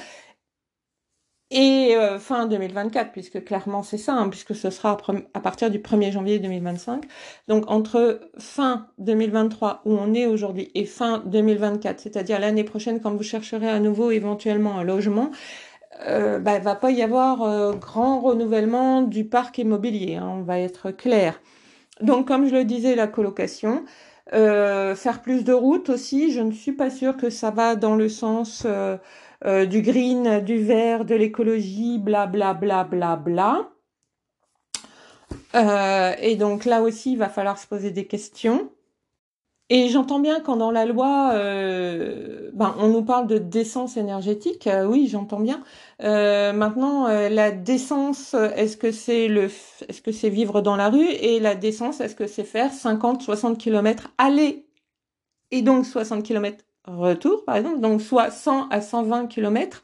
et 1.53 1.95
euh, 1.97 2.19
fin 2.19 2.47
2024, 2.47 3.13
puisque 3.13 3.45
clairement 3.45 3.83
c'est 3.83 3.99
ça, 3.99 4.15
hein, 4.15 4.29
puisque 4.31 4.55
ce 4.55 4.71
sera 4.71 4.97
à 5.35 5.41
partir 5.41 5.71
du 5.71 5.79
1er 5.81 6.11
janvier 6.11 6.39
2025. 6.39 7.05
Donc 7.47 7.71
entre 7.71 8.21
fin 8.39 8.87
2023, 8.99 9.83
où 9.85 9.93
on 9.95 10.15
est 10.15 10.27
aujourd'hui, 10.27 10.71
et 10.75 10.87
fin 10.87 11.23
2024, 11.27 12.01
c'est-à-dire 12.01 12.41
l'année 12.41 12.65
prochaine, 12.65 13.01
quand 13.01 13.15
vous 13.15 13.23
chercherez 13.23 13.69
à 13.69 13.81
nouveau 13.81 14.11
éventuellement 14.11 14.79
un 14.79 14.85
logement, 14.85 15.31
euh, 16.07 16.39
bah, 16.39 16.59
va 16.59 16.75
pas 16.75 16.91
y 16.91 17.03
avoir 17.03 17.43
euh, 17.43 17.73
grand 17.75 18.21
renouvellement 18.21 19.03
du 19.03 19.25
parc 19.27 19.59
immobilier, 19.59 20.17
hein, 20.17 20.29
on 20.39 20.43
va 20.43 20.59
être 20.59 20.91
clair. 20.91 21.41
Donc 22.01 22.29
comme 22.29 22.47
je 22.49 22.55
le 22.55 22.65
disais, 22.65 22.95
la 22.97 23.07
colocation, 23.07 23.85
euh, 24.33 24.95
faire 24.95 25.23
plus 25.23 25.45
de 25.45 25.53
routes 25.53 25.89
aussi, 25.89 26.33
je 26.33 26.41
ne 26.41 26.53
suis 26.53 26.73
pas 26.73 26.91
sûre 26.91 27.17
que 27.17 27.31
ça 27.31 27.51
va 27.51 27.77
dans 27.77 27.97
le 27.97 28.09
sens 28.09 28.67
euh, 28.67 29.67
du 29.67 29.83
green, 29.83 30.41
du 30.41 30.59
vert, 30.59 31.05
de 31.05 31.15
l'écologie, 31.15 31.99
bla 31.99 32.27
bla 32.27 32.55
bla 32.55 32.85
bla 32.85 33.17
bla. 33.17 33.71
et 36.21 36.37
donc 36.37 36.65
là 36.65 36.83
aussi, 36.83 37.13
il 37.13 37.19
va 37.19 37.29
falloir 37.29 37.59
se 37.59 37.67
poser 37.67 37.91
des 37.91 38.07
questions. 38.07 38.71
Et 39.75 39.89
j'entends 39.89 40.19
bien 40.19 40.41
quand 40.41 40.57
dans 40.57 40.71
la 40.71 40.85
loi, 40.85 41.31
euh, 41.33 42.51
ben, 42.53 42.75
on 42.79 42.89
nous 42.89 43.03
parle 43.03 43.27
de 43.27 43.39
décence 43.39 43.97
énergétique. 43.97 44.67
Euh, 44.67 44.85
oui, 44.85 45.09
j'entends 45.09 45.41
bien. 45.41 45.63
Euh, 46.03 46.53
maintenant, 46.53 47.09
la 47.09 47.51
décence, 47.53 48.35
est-ce 48.35 48.77
que 48.77 48.93
c'est 48.93 49.29
le, 49.29 49.45
est-ce 49.89 50.03
que 50.03 50.13
c'est 50.13 50.29
vivre 50.29 50.61
dans 50.61 50.77
la 50.77 50.91
rue? 50.91 51.09
Et 51.09 51.41
la 51.41 51.55
décence, 51.55 52.03
est-ce 52.03 52.15
que 52.15 52.27
c'est 52.27 52.45
faire 52.45 52.71
50, 52.71 53.23
60 53.23 53.57
km 53.57 54.11
aller? 54.19 54.67
Et 55.53 55.63
donc 55.63 55.87
60 55.87 56.23
km 56.23 56.63
retour, 56.87 57.45
par 57.47 57.57
exemple, 57.57 57.81
donc 57.81 58.03
soit 58.03 58.31
100 58.31 58.69
à 58.69 58.83
120 58.83 59.27
km 59.29 59.83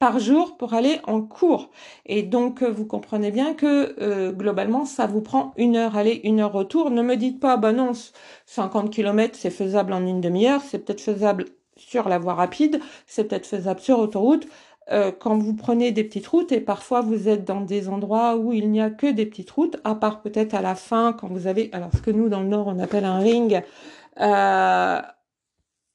par 0.00 0.18
jour 0.18 0.56
pour 0.56 0.74
aller 0.74 0.98
en 1.06 1.20
cours. 1.20 1.70
Et 2.06 2.22
donc, 2.22 2.62
euh, 2.62 2.70
vous 2.70 2.86
comprenez 2.86 3.30
bien 3.30 3.54
que 3.54 3.94
euh, 4.00 4.32
globalement, 4.32 4.86
ça 4.86 5.06
vous 5.06 5.20
prend 5.20 5.52
une 5.58 5.76
heure 5.76 5.94
aller, 5.94 6.22
une 6.24 6.40
heure 6.40 6.52
retour. 6.52 6.90
Ne 6.90 7.02
me 7.02 7.16
dites 7.16 7.38
pas, 7.38 7.58
bah 7.58 7.72
non, 7.72 7.92
50 8.46 8.90
km, 8.90 9.36
c'est 9.38 9.50
faisable 9.50 9.92
en 9.92 10.04
une 10.06 10.22
demi-heure, 10.22 10.62
c'est 10.62 10.78
peut-être 10.80 11.02
faisable 11.02 11.44
sur 11.76 12.08
la 12.08 12.18
voie 12.18 12.34
rapide, 12.34 12.80
c'est 13.06 13.24
peut-être 13.24 13.46
faisable 13.46 13.80
sur 13.80 13.98
autoroute. 13.98 14.48
Euh, 14.90 15.12
quand 15.12 15.36
vous 15.36 15.54
prenez 15.54 15.92
des 15.92 16.02
petites 16.02 16.26
routes 16.26 16.50
et 16.50 16.60
parfois 16.60 17.02
vous 17.02 17.28
êtes 17.28 17.44
dans 17.44 17.60
des 17.60 17.88
endroits 17.90 18.36
où 18.36 18.52
il 18.54 18.70
n'y 18.70 18.80
a 18.80 18.90
que 18.90 19.06
des 19.06 19.26
petites 19.26 19.50
routes, 19.50 19.76
à 19.84 19.94
part 19.94 20.22
peut-être 20.22 20.54
à 20.54 20.62
la 20.62 20.74
fin 20.74 21.12
quand 21.12 21.28
vous 21.28 21.46
avez, 21.46 21.68
alors 21.72 21.90
ce 21.94 22.00
que 22.00 22.10
nous 22.10 22.28
dans 22.30 22.40
le 22.40 22.48
nord 22.48 22.68
on 22.68 22.78
appelle 22.78 23.04
un 23.04 23.18
ring, 23.18 23.62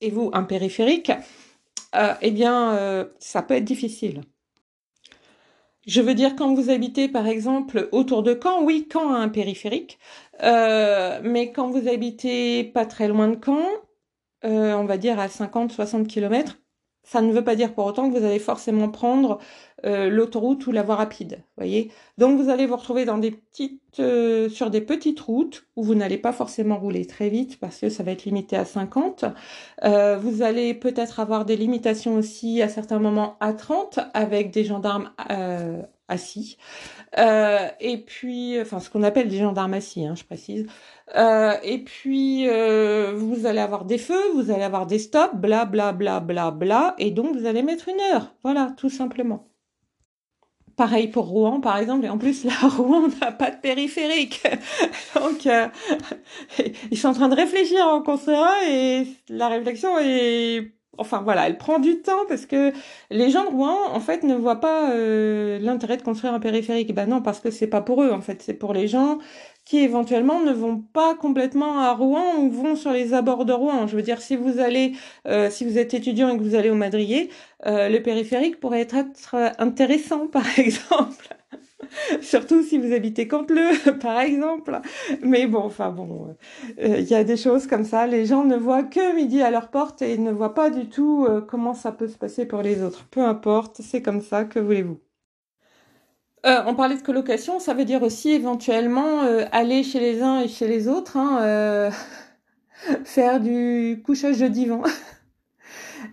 et 0.02 0.10
vous 0.12 0.30
un 0.34 0.44
périphérique, 0.44 1.12
euh, 1.96 2.14
eh 2.22 2.32
bien, 2.32 2.74
euh, 2.76 3.06
ça 3.20 3.42
peut 3.42 3.56
être 3.56 3.66
difficile. 3.66 4.22
Je 5.88 6.02
veux 6.02 6.16
dire, 6.16 6.36
quand 6.36 6.54
vous 6.56 6.70
habitez, 6.72 7.08
par 7.08 7.28
exemple, 7.28 7.90
autour 7.92 8.24
de 8.24 8.38
Caen, 8.42 8.64
oui, 8.64 8.88
Caen 8.92 9.14
a 9.14 9.18
un 9.18 9.30
périphérique, 9.30 10.00
euh, 10.42 11.20
mais 11.24 11.52
quand 11.52 11.70
vous 11.70 11.88
habitez 11.88 12.64
pas 12.64 12.86
très 12.86 13.08
loin 13.08 13.28
de 13.28 13.38
Caen, 13.44 13.66
on 14.44 14.86
va 14.86 14.98
dire 14.98 15.20
à 15.20 15.28
50-60 15.28 16.06
km, 16.08 16.58
ça 17.04 17.22
ne 17.22 17.32
veut 17.32 17.44
pas 17.44 17.56
dire 17.56 17.74
pour 17.74 17.86
autant 17.86 18.12
que 18.12 18.18
vous 18.18 18.26
allez 18.26 18.40
forcément 18.40 18.90
prendre 18.90 19.40
euh, 19.86 20.10
l'autoroute 20.10 20.66
ou 20.66 20.72
la 20.72 20.82
voie 20.82 20.96
rapide, 20.96 21.44
voyez. 21.58 21.92
Donc 22.18 22.42
vous 22.42 22.50
allez 22.50 22.66
vous 22.66 22.76
retrouver 22.76 23.06
dans 23.06 23.20
des 23.20 23.30
petites, 23.30 24.00
euh, 24.00 24.50
sur 24.50 24.72
des 24.72 24.82
petites 24.82 25.20
routes 25.20 25.68
où 25.76 25.84
vous 25.84 25.94
n'allez 25.94 26.18
pas 26.18 26.32
forcément 26.32 26.80
rouler 26.80 27.06
très 27.06 27.30
vite 27.30 27.60
parce 27.60 27.82
que 27.82 27.90
ça 27.90 28.02
va 28.02 28.12
être 28.12 28.26
limité 28.26 28.58
à 28.58 28.66
50. 28.66 29.26
Euh, 29.84 30.18
vous 30.18 30.42
allez 30.42 30.74
peut-être 30.74 31.20
avoir 31.20 31.46
des 31.46 31.56
limitations 31.56 32.16
aussi 32.16 32.64
à 32.64 32.70
certains 32.70 32.98
moments 32.98 33.38
à 33.40 33.54
30 33.54 34.00
avec 34.16 34.50
des 34.50 34.64
gendarmes 34.64 35.12
assis. 36.08 36.58
et 37.16 38.04
puis, 38.08 38.60
enfin 38.60 38.80
ce 38.80 38.90
qu'on 38.90 39.04
appelle 39.04 39.30
des 39.30 39.38
gendarmes 39.38 39.76
assis, 39.76 40.06
hein, 40.06 40.16
je 40.16 40.24
précise. 40.24 40.66
Et 41.64 41.84
puis, 41.86 42.48
vous 42.48 43.46
allez 43.46 43.60
avoir 43.60 43.86
des 43.86 44.00
feux, 44.00 44.32
vous 44.34 44.50
allez 44.50 44.64
avoir 44.64 44.88
des 44.88 45.00
stops, 45.00 45.36
bla 45.36 45.66
bla 45.66 45.94
bla 45.94 46.20
bla 46.22 46.50
bla, 46.50 46.96
et 46.98 47.12
donc 47.12 47.36
vous 47.36 47.46
allez 47.46 47.62
mettre 47.62 47.88
une 47.88 48.02
heure. 48.14 48.34
Voilà, 48.44 48.74
tout 48.78 48.90
simplement. 48.90 49.48
Pareil 50.76 51.08
pour 51.08 51.28
Rouen, 51.28 51.62
par 51.62 51.78
exemple, 51.78 52.06
et 52.06 52.10
en 52.10 52.18
plus, 52.18 52.44
là, 52.46 52.54
Rouen 52.64 53.08
n'a 53.22 53.32
pas 53.32 53.52
de 53.52 53.58
périphérique. 53.58 54.44
donc, 55.16 55.48
euh, 55.48 55.68
ils 56.92 56.98
sont 56.98 57.10
en 57.10 57.14
train 57.14 57.30
de 57.30 57.36
réfléchir 57.36 57.86
en 57.86 58.02
construire 58.02 58.48
et 58.70 59.08
la 59.30 59.48
réflexion 59.48 59.98
est 60.00 60.72
enfin 60.98 61.22
voilà, 61.22 61.46
elle 61.48 61.58
prend 61.58 61.80
du 61.80 62.02
temps 62.02 62.26
parce 62.30 62.46
que 62.46 62.72
les 63.10 63.30
gens 63.30 63.44
de 63.44 63.50
Rouen 63.50 63.78
en 63.92 64.00
fait 64.00 64.24
ne 64.24 64.34
voient 64.34 64.62
pas 64.62 64.94
l'intérêt 65.60 65.98
de 65.98 66.02
construire 66.02 66.34
un 66.34 66.40
périphérique. 66.40 66.94
Ben 66.96 67.10
non, 67.10 67.22
parce 67.22 67.42
que 67.42 67.52
c'est 67.52 67.68
pas 67.68 67.82
pour 67.82 68.02
eux 68.02 68.12
en 68.12 68.22
fait, 68.22 68.42
c'est 68.42 68.54
pour 68.54 68.74
les 68.74 68.88
gens 68.88 69.20
qui 69.66 69.80
éventuellement 69.80 70.42
ne 70.42 70.54
vont 70.54 70.78
pas 70.78 71.16
complètement 71.16 71.80
à 71.80 71.94
Rouen 71.94 72.38
ou 72.38 72.52
vont 72.52 72.76
sur 72.76 72.92
les 72.92 73.14
abords 73.14 73.46
de 73.46 73.54
Rouen. 73.54 73.88
Je 73.88 73.96
veux 73.96 74.04
dire, 74.04 74.22
si 74.22 74.36
vous 74.36 74.60
allez, 74.60 74.94
euh, 75.28 75.50
si 75.50 75.66
vous 75.66 75.80
êtes 75.80 75.96
étudiant 75.96 76.30
et 76.30 76.38
que 76.38 76.44
vous 76.44 76.54
allez 76.54 76.70
au 76.70 76.76
Madrier, 76.76 77.32
euh, 77.66 77.90
le 77.90 78.02
périphérique 78.02 78.60
pourrait 78.60 78.82
être, 78.82 79.36
intéressant, 79.58 80.28
par 80.32 80.60
exemple. 80.60 81.28
Surtout 82.22 82.62
si 82.62 82.78
vous 82.78 82.94
habitez 82.94 83.28
Canteleu, 83.28 83.72
par 84.02 84.20
exemple. 84.20 84.80
Mais 85.24 85.48
bon, 85.48 85.64
enfin 85.64 85.90
bon, 85.90 86.36
euh, 86.80 87.00
il 87.00 87.08
y 87.08 87.16
a 87.16 87.24
des 87.24 87.38
choses 87.38 87.66
comme 87.66 87.86
ça. 87.86 88.06
Les 88.06 88.26
gens 88.28 88.44
ne 88.44 88.56
voient 88.56 88.84
que 88.84 89.16
midi 89.16 89.42
à 89.42 89.50
leur 89.50 89.70
porte 89.70 90.04
et 90.04 90.20
ne 90.20 90.32
voient 90.32 90.54
pas 90.54 90.70
du 90.70 90.90
tout 90.90 91.28
comment 91.48 91.74
ça 91.74 91.92
peut 91.92 92.08
se 92.08 92.18
passer 92.18 92.46
pour 92.46 92.62
les 92.62 92.84
autres. 92.84 93.08
Peu 93.10 93.22
importe, 93.22 93.82
c'est 93.82 94.04
comme 94.04 94.22
ça, 94.22 94.46
que 94.46 94.60
voulez-vous? 94.60 95.00
Euh, 96.46 96.62
on 96.68 96.76
parlait 96.76 96.96
de 96.96 97.02
colocation, 97.02 97.60
ça 97.60 97.74
veut 97.74 97.86
dire 97.86 98.04
aussi 98.04 98.32
éventuellement 98.32 99.24
euh, 99.24 99.46
aller 99.52 99.82
chez 99.82 100.00
les 100.00 100.22
uns 100.22 100.42
et 100.42 100.48
chez 100.48 100.68
les 100.68 100.88
autres, 100.88 101.18
hein, 101.18 101.40
euh, 101.42 101.92
faire 103.04 103.40
du 103.40 104.02
couchage 104.06 104.40
de 104.40 104.48
divan 104.48 104.84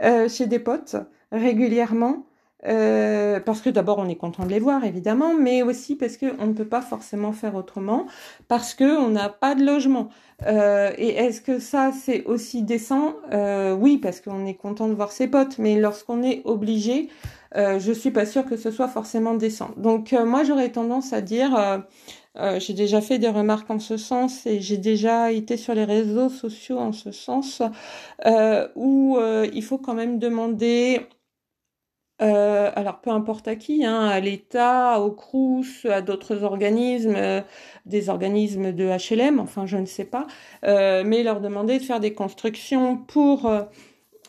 chez 0.29 0.47
des 0.47 0.59
potes 0.59 0.97
régulièrement. 1.33 2.25
parce 2.63 3.61
que 3.61 3.69
d'abord 3.69 3.99
on 3.99 4.09
est 4.09 4.17
content 4.17 4.47
de 4.47 4.51
les 4.51 4.59
voir 4.59 4.85
évidemment, 4.85 5.35
mais 5.35 5.63
aussi 5.63 5.97
parce 5.97 6.17
qu'on 6.17 6.47
ne 6.47 6.55
peut 6.55 6.69
pas 6.69 6.81
forcément 6.81 7.33
faire 7.33 7.55
autrement, 7.55 8.07
parce 8.49 8.73
qu'on 8.75 9.11
n'a 9.11 9.29
pas 9.29 9.55
de 9.55 9.63
logement. 9.65 10.09
et 10.47 11.09
est-ce 11.09 11.43
que 11.43 11.59
ça 11.59 11.93
c'est 11.93 12.25
aussi 12.25 12.63
décent? 12.63 13.17
Oui, 13.79 13.99
parce 13.99 14.23
qu'on 14.23 14.47
est 14.47 14.55
content 14.55 14.89
de 14.89 14.95
voir 14.95 15.13
ses 15.13 15.29
potes, 15.29 15.59
mais 15.59 15.79
lorsqu'on 15.79 16.23
est 16.23 16.41
obligé, 16.47 17.11
euh, 17.57 17.79
je 17.79 17.93
suis 17.93 18.11
pas 18.11 18.27
sûre 18.27 18.47
que 18.47 18.57
ce 18.57 18.71
soit 18.71 18.89
forcément 18.89 19.35
décent. 19.35 19.71
Donc 19.77 20.13
euh, 20.13 20.25
moi 20.25 20.45
j'aurais 20.45 20.71
tendance 20.71 21.13
à 21.13 21.21
dire, 21.21 21.85
euh, 22.37 22.59
j'ai 22.61 22.73
déjà 22.73 23.01
fait 23.01 23.19
des 23.19 23.29
remarques 23.29 23.71
en 23.71 23.79
ce 23.79 23.97
sens 23.97 24.47
et 24.47 24.61
j'ai 24.61 24.79
déjà 24.79 25.33
été 25.33 25.57
sur 25.57 25.75
les 25.75 25.85
réseaux 25.85 26.31
sociaux 26.31 26.79
en 26.79 26.93
ce 26.93 27.13
sens, 27.13 27.63
où 28.75 29.19
il 29.53 29.63
faut 29.63 29.79
quand 29.79 29.95
même 29.95 30.19
demander 30.19 31.07
alors 32.19 33.01
peu 33.01 33.11
importe 33.11 33.49
à 33.49 33.57
qui, 33.57 33.85
hein, 33.85 34.07
à 34.07 34.21
l'État, 34.21 35.01
au 35.01 35.11
CRUS, 35.11 35.87
à 35.87 36.03
d'autres 36.03 36.45
organismes, 36.45 37.43
des 37.85 38.09
organismes 38.09 38.73
de 38.73 38.85
HLM, 38.85 39.41
enfin 39.41 39.67
je 39.67 39.77
ne 39.77 39.87
sais 39.87 40.05
pas, 40.05 40.27
mais 40.63 41.23
leur 41.23 41.41
demander 41.41 41.79
de 41.79 41.85
faire 41.85 42.01
des 42.01 42.15
constructions 42.15 42.97
pour 42.97 43.51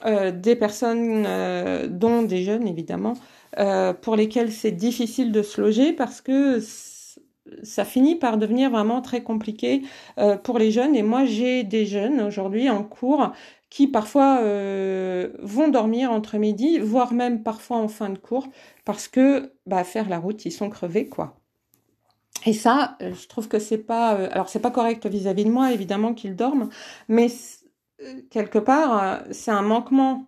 euh, 0.06 0.32
des 0.32 0.56
personnes, 0.56 1.24
euh, 1.26 1.88
dont 1.88 2.24
des 2.24 2.44
jeunes 2.44 2.68
évidemment, 2.68 3.14
euh, 3.60 3.94
pour 3.94 4.16
lesquels 4.16 4.52
c'est 4.52 4.72
difficile 4.72 5.32
de 5.32 5.42
se 5.42 5.62
loger 5.62 5.94
parce 5.94 6.20
que 6.20 6.60
ça 7.62 7.86
finit 7.86 8.16
par 8.16 8.38
devenir 8.38 8.70
vraiment 8.72 9.02
très 9.02 9.22
compliqué 9.22 9.84
pour 10.44 10.58
les 10.58 10.72
jeunes. 10.72 10.96
Et 10.96 11.04
moi, 11.04 11.26
j'ai 11.26 11.64
des 11.64 11.86
jeunes 11.86 12.22
aujourd'hui 12.22 12.70
en 12.70 12.84
cours 12.84 13.32
qui 13.70 13.88
parfois 13.88 14.42
vont 15.42 15.68
dormir 15.68 16.12
entre 16.12 16.38
midi, 16.38 16.80
voire 16.80 17.14
même 17.14 17.44
parfois 17.44 17.78
en 17.78 17.90
fin 17.90 18.10
de 18.10 18.18
cours, 18.18 18.48
parce 18.86 19.10
que 19.10 19.52
bah, 19.66 19.84
faire 19.84 20.08
la 20.08 20.20
route, 20.20 20.46
ils 20.46 20.52
sont 20.52 20.70
crevés, 20.70 21.10
quoi. 21.10 21.36
Et 22.46 22.54
ça, 22.54 22.98
je 23.02 23.28
trouve 23.28 23.50
que 23.50 23.60
c'est 23.60 23.78
pas, 23.78 24.12
alors 24.12 24.48
c'est 24.48 24.60
pas 24.60 24.72
correct 24.72 25.06
vis-à-vis 25.06 25.44
-vis 25.44 25.48
de 25.48 25.52
moi, 25.52 25.74
évidemment 25.74 26.14
qu'ils 26.14 26.36
dorment, 26.38 26.70
mais 27.10 27.28
quelque 28.30 28.60
part, 28.60 29.04
euh, 29.04 29.18
c'est 29.32 29.52
un 29.52 29.62
manquement 29.62 30.28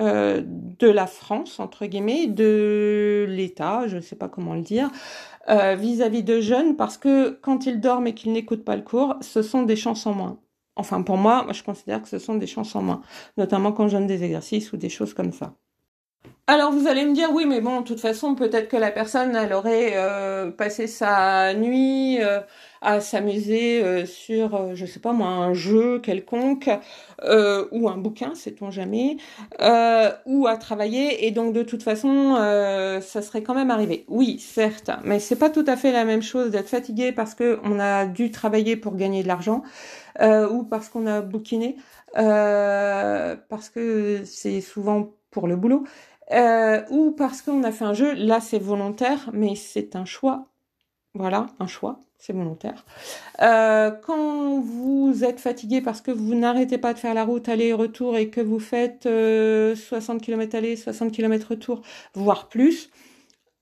euh, 0.00 0.42
de 0.44 0.88
la 0.88 1.06
France, 1.06 1.60
entre 1.60 1.86
guillemets, 1.86 2.26
de 2.26 3.26
l'État, 3.28 3.86
je 3.86 3.96
ne 3.96 4.00
sais 4.00 4.16
pas 4.16 4.28
comment 4.28 4.54
le 4.54 4.62
dire, 4.62 4.90
euh, 5.48 5.74
vis-à-vis 5.74 6.22
de 6.22 6.40
jeunes, 6.40 6.76
parce 6.76 6.96
que 6.96 7.30
quand 7.42 7.66
ils 7.66 7.80
dorment 7.80 8.08
et 8.08 8.14
qu'ils 8.14 8.32
n'écoutent 8.32 8.64
pas 8.64 8.76
le 8.76 8.82
cours, 8.82 9.16
ce 9.20 9.42
sont 9.42 9.62
des 9.62 9.76
chances 9.76 10.06
en 10.06 10.14
moins. 10.14 10.38
Enfin, 10.76 11.02
pour 11.02 11.18
moi, 11.18 11.46
je 11.52 11.62
considère 11.62 12.00
que 12.02 12.08
ce 12.08 12.18
sont 12.18 12.36
des 12.36 12.46
chances 12.46 12.74
en 12.74 12.82
moins, 12.82 13.02
notamment 13.36 13.72
quand 13.72 13.88
je 13.88 13.96
donne 13.96 14.06
des 14.06 14.24
exercices 14.24 14.72
ou 14.72 14.76
des 14.76 14.88
choses 14.88 15.14
comme 15.14 15.32
ça. 15.32 15.54
Alors 16.48 16.72
vous 16.72 16.88
allez 16.88 17.04
me 17.04 17.14
dire 17.14 17.32
oui 17.32 17.46
mais 17.46 17.60
bon 17.60 17.80
de 17.80 17.86
toute 17.86 18.00
façon 18.00 18.34
peut-être 18.34 18.68
que 18.68 18.76
la 18.76 18.90
personne 18.90 19.34
elle 19.36 19.52
aurait 19.52 19.94
passé 20.58 20.88
sa 20.88 21.54
nuit 21.54 22.18
à 22.82 23.00
s'amuser 23.00 23.82
euh, 23.82 24.04
sur, 24.06 24.54
euh, 24.56 24.74
je 24.74 24.84
sais 24.86 24.98
pas 25.00 25.12
moi, 25.12 25.28
un 25.28 25.54
jeu 25.54 26.00
quelconque 26.00 26.68
euh, 27.24 27.66
ou 27.70 27.88
un 27.88 27.96
bouquin, 27.96 28.34
sait-on 28.34 28.70
jamais, 28.70 29.16
ou 30.26 30.46
à 30.46 30.56
travailler. 30.56 31.26
Et 31.26 31.30
donc 31.30 31.54
de 31.54 31.62
toute 31.62 31.82
façon, 31.82 32.34
ça 33.00 33.22
serait 33.22 33.42
quand 33.42 33.54
même 33.54 33.70
arrivé. 33.70 34.04
Oui, 34.08 34.38
certes, 34.38 34.90
mais 35.04 35.20
c'est 35.20 35.36
pas 35.36 35.50
tout 35.50 35.64
à 35.66 35.76
fait 35.76 35.92
la 35.92 36.04
même 36.04 36.22
chose 36.22 36.50
d'être 36.50 36.68
fatigué 36.68 37.12
parce 37.12 37.34
que 37.34 37.60
on 37.64 37.78
a 37.78 38.06
dû 38.06 38.30
travailler 38.30 38.76
pour 38.76 38.96
gagner 38.96 39.22
de 39.22 39.28
l'argent 39.28 39.62
ou 40.20 40.64
parce 40.64 40.88
qu'on 40.88 41.06
a 41.06 41.20
bouquiné, 41.20 41.76
parce 42.14 43.68
que 43.70 44.22
c'est 44.24 44.60
souvent 44.60 45.10
pour 45.30 45.46
le 45.48 45.56
boulot. 45.56 45.84
ou 46.90 47.12
parce 47.12 47.42
qu'on 47.42 47.62
a 47.62 47.72
fait 47.72 47.84
un 47.84 47.94
jeu, 47.94 48.14
là 48.14 48.40
c'est 48.40 48.58
volontaire, 48.58 49.30
mais 49.32 49.54
c'est 49.54 49.96
un 49.96 50.04
choix. 50.04 50.46
Voilà, 51.14 51.46
un 51.60 51.66
choix 51.66 52.00
c'est 52.22 52.32
volontaire. 52.32 52.84
Euh, 53.40 53.90
quand 53.90 54.60
vous 54.60 55.24
êtes 55.24 55.40
fatigué 55.40 55.80
parce 55.80 56.00
que 56.00 56.12
vous 56.12 56.36
n'arrêtez 56.36 56.78
pas 56.78 56.94
de 56.94 56.98
faire 57.00 57.14
la 57.14 57.24
route 57.24 57.48
aller 57.48 57.74
et 58.16 58.28
que 58.30 58.40
vous 58.40 58.60
faites 58.60 59.02
60 59.02 60.22
km 60.22 60.56
aller, 60.56 60.76
60 60.76 61.10
km 61.10 61.48
retour, 61.48 61.82
voire 62.14 62.48
plus, 62.48 62.90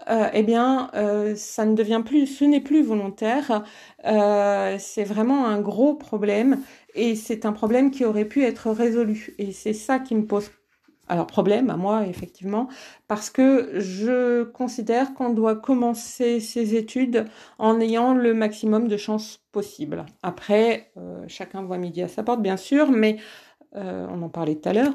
euh, 0.09 0.29
eh 0.33 0.43
bien, 0.43 0.91
euh, 0.95 1.35
ça 1.37 1.65
ne 1.65 1.75
devient 1.75 2.03
plus, 2.05 2.27
ce 2.27 2.45
n'est 2.45 2.61
plus 2.61 2.83
volontaire. 2.83 3.65
Euh, 4.07 4.77
c'est 4.79 5.05
vraiment 5.05 5.47
un 5.47 5.61
gros 5.61 5.95
problème 5.95 6.63
et 6.95 7.17
c'est 7.17 7.45
un 7.47 7.53
problème 7.53 7.91
qui 7.91 8.05
aurait 8.05 8.25
pu 8.27 8.45
être 8.45 8.71
résolu. 8.71 9.35
Et 9.39 9.53
c'est 9.53 9.75
ça 9.75 9.99
qui 9.99 10.15
me 10.15 10.27
pose 10.27 10.51
alors 11.11 11.27
problème 11.27 11.69
à 11.69 11.77
moi 11.77 12.07
effectivement 12.07 12.69
parce 13.09 13.29
que 13.29 13.79
je 13.81 14.45
considère 14.45 15.13
qu'on 15.13 15.31
doit 15.31 15.57
commencer 15.57 16.41
ses 16.41 16.75
études 16.75 17.27
en 17.59 17.81
ayant 17.81 18.15
le 18.15 18.33
maximum 18.33 18.89
de 18.89 18.97
chances 18.97 19.41
possible. 19.53 20.07
Après, 20.23 20.93
chacun 21.27 21.63
voit 21.63 21.79
midi 21.79 22.03
à 22.03 22.09
sa 22.09 22.23
porte 22.23 22.41
bien 22.41 22.57
sûr, 22.57 22.91
mais 22.91 23.19
on 23.75 24.23
en 24.23 24.29
parlait 24.29 24.55
tout 24.55 24.69
à 24.69 24.73
l'heure. 24.73 24.95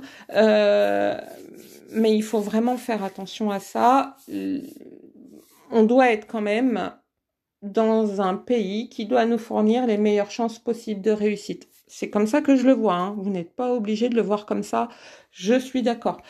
mais 1.92 2.16
il 2.16 2.24
faut 2.24 2.40
vraiment 2.40 2.78
faire 2.78 3.04
attention 3.04 3.52
à 3.52 3.60
ça 3.60 4.16
on 5.72 5.84
doit 5.84 6.12
être 6.12 6.28
quand 6.28 6.42
même 6.42 6.92
dans 7.62 8.22
un 8.22 8.36
pays 8.36 8.90
qui 8.90 9.06
doit 9.06 9.26
nous 9.26 9.38
fournir 9.38 9.88
les 9.88 9.98
meilleures 9.98 10.32
chances 10.32 10.60
possibles 10.60 11.02
de 11.02 11.12
réussite. 11.12 11.68
C'est 11.88 12.10
comme 12.10 12.28
ça 12.28 12.42
que 12.42 12.56
je 12.56 12.66
le 12.66 12.74
vois. 12.74 12.96
Hein. 12.96 13.16
Vous 13.18 13.30
n'êtes 13.30 13.56
pas 13.56 13.74
obligé 13.74 14.10
de 14.10 14.16
le 14.16 14.22
voir 14.22 14.46
comme 14.46 14.64
ça. 14.64 14.90
Je 15.32 15.60
suis 15.60 15.82
d'accord. 15.84 16.22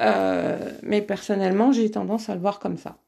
Euh, 0.00 0.78
mais 0.82 1.02
personnellement, 1.02 1.72
j'ai 1.72 1.90
tendance 1.90 2.28
à 2.28 2.34
le 2.34 2.40
voir 2.40 2.58
comme 2.60 2.76
ça. 2.76 2.98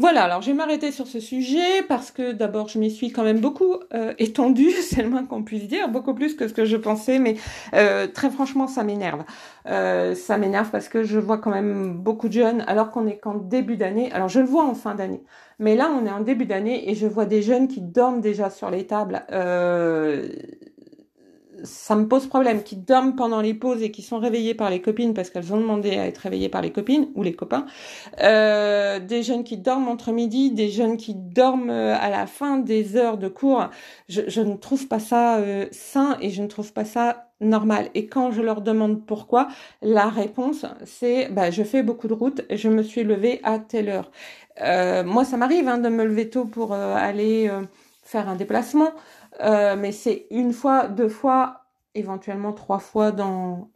Voilà, 0.00 0.22
alors 0.22 0.42
je 0.42 0.46
vais 0.46 0.54
m'arrêter 0.54 0.92
sur 0.92 1.08
ce 1.08 1.18
sujet 1.18 1.82
parce 1.88 2.12
que 2.12 2.30
d'abord 2.30 2.68
je 2.68 2.78
m'y 2.78 2.88
suis 2.88 3.10
quand 3.10 3.24
même 3.24 3.40
beaucoup 3.40 3.74
euh, 3.94 4.14
étendue, 4.20 4.70
c'est 4.70 5.02
le 5.02 5.10
moins 5.10 5.26
qu'on 5.26 5.42
puisse 5.42 5.66
dire, 5.66 5.88
beaucoup 5.88 6.14
plus 6.14 6.36
que 6.36 6.46
ce 6.46 6.54
que 6.54 6.64
je 6.64 6.76
pensais, 6.76 7.18
mais 7.18 7.34
euh, 7.74 8.06
très 8.06 8.30
franchement 8.30 8.68
ça 8.68 8.84
m'énerve. 8.84 9.24
Euh, 9.66 10.14
ça 10.14 10.38
m'énerve 10.38 10.70
parce 10.70 10.88
que 10.88 11.02
je 11.02 11.18
vois 11.18 11.38
quand 11.38 11.50
même 11.50 11.94
beaucoup 11.94 12.28
de 12.28 12.34
jeunes 12.34 12.62
alors 12.68 12.92
qu'on 12.92 13.08
est 13.08 13.18
qu'en 13.18 13.34
début 13.34 13.76
d'année. 13.76 14.12
Alors 14.12 14.28
je 14.28 14.38
le 14.38 14.46
vois 14.46 14.64
en 14.64 14.74
fin 14.74 14.94
d'année, 14.94 15.24
mais 15.58 15.74
là 15.74 15.90
on 15.90 16.06
est 16.06 16.12
en 16.12 16.20
début 16.20 16.46
d'année 16.46 16.88
et 16.88 16.94
je 16.94 17.08
vois 17.08 17.24
des 17.24 17.42
jeunes 17.42 17.66
qui 17.66 17.80
dorment 17.80 18.20
déjà 18.20 18.50
sur 18.50 18.70
les 18.70 18.86
tables 18.86 19.24
ça 21.64 21.96
me 21.96 22.06
pose 22.06 22.26
problème, 22.26 22.62
qui 22.62 22.76
dorment 22.76 23.16
pendant 23.16 23.40
les 23.40 23.54
pauses 23.54 23.82
et 23.82 23.90
qui 23.90 24.02
sont 24.02 24.18
réveillés 24.18 24.54
par 24.54 24.70
les 24.70 24.80
copines 24.80 25.14
parce 25.14 25.30
qu'elles 25.30 25.52
ont 25.52 25.60
demandé 25.60 25.96
à 25.96 26.06
être 26.06 26.18
réveillées 26.18 26.48
par 26.48 26.62
les 26.62 26.70
copines 26.70 27.08
ou 27.14 27.22
les 27.22 27.34
copains, 27.34 27.66
euh, 28.20 28.98
des 29.00 29.22
jeunes 29.22 29.44
qui 29.44 29.56
dorment 29.56 29.88
entre 29.88 30.12
midi, 30.12 30.50
des 30.50 30.68
jeunes 30.70 30.96
qui 30.96 31.14
dorment 31.14 31.70
euh, 31.70 31.96
à 31.98 32.10
la 32.10 32.26
fin 32.26 32.58
des 32.58 32.96
heures 32.96 33.18
de 33.18 33.28
cours. 33.28 33.68
Je, 34.08 34.40
ne 34.40 34.56
trouve 34.56 34.88
pas 34.88 34.98
ça 34.98 35.38
euh, 35.38 35.66
sain 35.70 36.16
et 36.20 36.30
je 36.30 36.42
ne 36.42 36.48
trouve 36.48 36.72
pas 36.72 36.84
ça 36.84 37.28
normal. 37.40 37.88
Et 37.94 38.06
quand 38.06 38.30
je 38.30 38.42
leur 38.42 38.60
demande 38.60 39.04
pourquoi, 39.06 39.48
la 39.82 40.08
réponse 40.08 40.66
c'est 40.84 41.28
bah, 41.30 41.50
je 41.50 41.62
fais 41.62 41.82
beaucoup 41.82 42.08
de 42.08 42.14
route, 42.14 42.42
je 42.50 42.68
me 42.68 42.82
suis 42.82 43.04
levée 43.04 43.40
à 43.42 43.58
telle 43.58 43.88
heure. 43.88 44.10
Euh, 44.60 45.04
moi, 45.04 45.24
ça 45.24 45.36
m'arrive 45.36 45.68
hein, 45.68 45.78
de 45.78 45.88
me 45.88 46.04
lever 46.04 46.30
tôt 46.30 46.44
pour 46.44 46.74
aller 46.74 47.48
faire 48.02 48.28
un 48.28 48.36
déplacement. 48.36 48.90
Euh, 49.40 49.76
mais 49.76 49.92
c'est 49.92 50.26
une 50.30 50.52
fois, 50.52 50.88
deux 50.88 51.08
fois, 51.08 51.62
éventuellement 51.94 52.52
trois 52.52 52.78
fois 52.78 53.12
dans, 53.12 53.70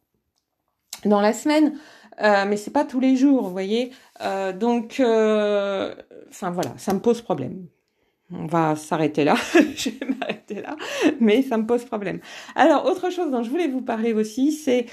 dans 1.04 1.20
la 1.20 1.32
semaine. 1.32 1.78
Euh, 2.20 2.44
mais 2.46 2.56
c'est 2.56 2.70
pas 2.70 2.84
tous 2.84 3.00
les 3.00 3.16
jours, 3.16 3.44
vous 3.44 3.50
voyez. 3.52 3.92
Euh, 4.20 4.52
donc, 4.52 5.00
euh, 5.00 5.94
enfin 6.28 6.50
voilà, 6.50 6.72
ça 6.76 6.92
me 6.92 7.00
pose 7.00 7.22
problème. 7.22 7.66
On 8.30 8.46
va 8.46 8.76
s'arrêter 8.76 9.24
là. 9.24 9.34
je 9.76 9.90
vais 9.90 10.06
m'arrêter 10.06 10.62
là, 10.62 10.76
mais 11.20 11.42
ça 11.42 11.56
me 11.58 11.66
pose 11.66 11.84
problème. 11.84 12.20
Alors, 12.54 12.86
autre 12.86 13.10
chose 13.10 13.30
dont 13.30 13.42
je 13.42 13.50
voulais 13.50 13.68
vous 13.68 13.82
parler 13.82 14.12
aussi, 14.12 14.52
c'est 14.52 14.86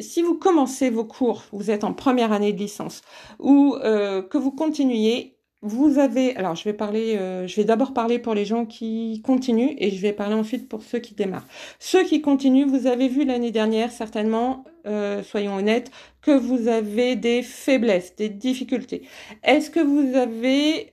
si 0.00 0.22
vous 0.22 0.34
commencez 0.36 0.90
vos 0.90 1.04
cours, 1.04 1.44
vous 1.52 1.70
êtes 1.70 1.84
en 1.84 1.92
première 1.94 2.32
année 2.32 2.52
de 2.52 2.58
licence, 2.58 3.02
ou 3.38 3.76
que 3.80 4.38
vous 4.38 4.50
continuez, 4.52 5.33
vous 5.64 5.98
avez, 5.98 6.36
alors 6.36 6.54
je 6.54 6.64
vais 6.64 6.74
parler, 6.74 7.16
euh, 7.16 7.46
je 7.46 7.56
vais 7.56 7.64
d'abord 7.64 7.94
parler 7.94 8.18
pour 8.18 8.34
les 8.34 8.44
gens 8.44 8.66
qui 8.66 9.22
continuent 9.24 9.74
et 9.78 9.90
je 9.90 10.00
vais 10.00 10.12
parler 10.12 10.34
ensuite 10.34 10.68
pour 10.68 10.82
ceux 10.82 10.98
qui 10.98 11.14
démarrent. 11.14 11.46
Ceux 11.78 12.04
qui 12.04 12.20
continuent, 12.20 12.66
vous 12.66 12.86
avez 12.86 13.08
vu 13.08 13.24
l'année 13.24 13.50
dernière 13.50 13.90
certainement, 13.90 14.64
euh, 14.86 15.22
soyons 15.22 15.56
honnêtes, 15.56 15.90
que 16.20 16.32
vous 16.32 16.68
avez 16.68 17.16
des 17.16 17.42
faiblesses, 17.42 18.14
des 18.14 18.28
difficultés. 18.28 19.08
Est-ce 19.42 19.70
que 19.70 19.80
vous 19.80 20.14
avez 20.14 20.92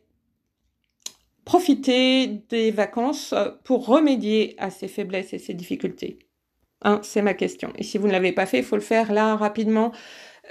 profité 1.44 2.28
des 2.48 2.72
vacances 2.72 3.36
pour 3.66 3.86
remédier 3.86 4.56
à 4.58 4.70
ces 4.70 4.88
faiblesses 4.88 5.34
et 5.34 5.40
ces 5.40 5.54
difficultés? 5.54 6.20
C'est 7.04 7.22
ma 7.22 7.34
question. 7.34 7.74
Et 7.78 7.84
si 7.84 7.98
vous 7.98 8.08
ne 8.08 8.12
l'avez 8.12 8.32
pas 8.32 8.46
fait, 8.46 8.60
il 8.60 8.64
faut 8.64 8.76
le 8.78 8.82
faire 8.82 9.12
là 9.12 9.36
rapidement 9.36 9.92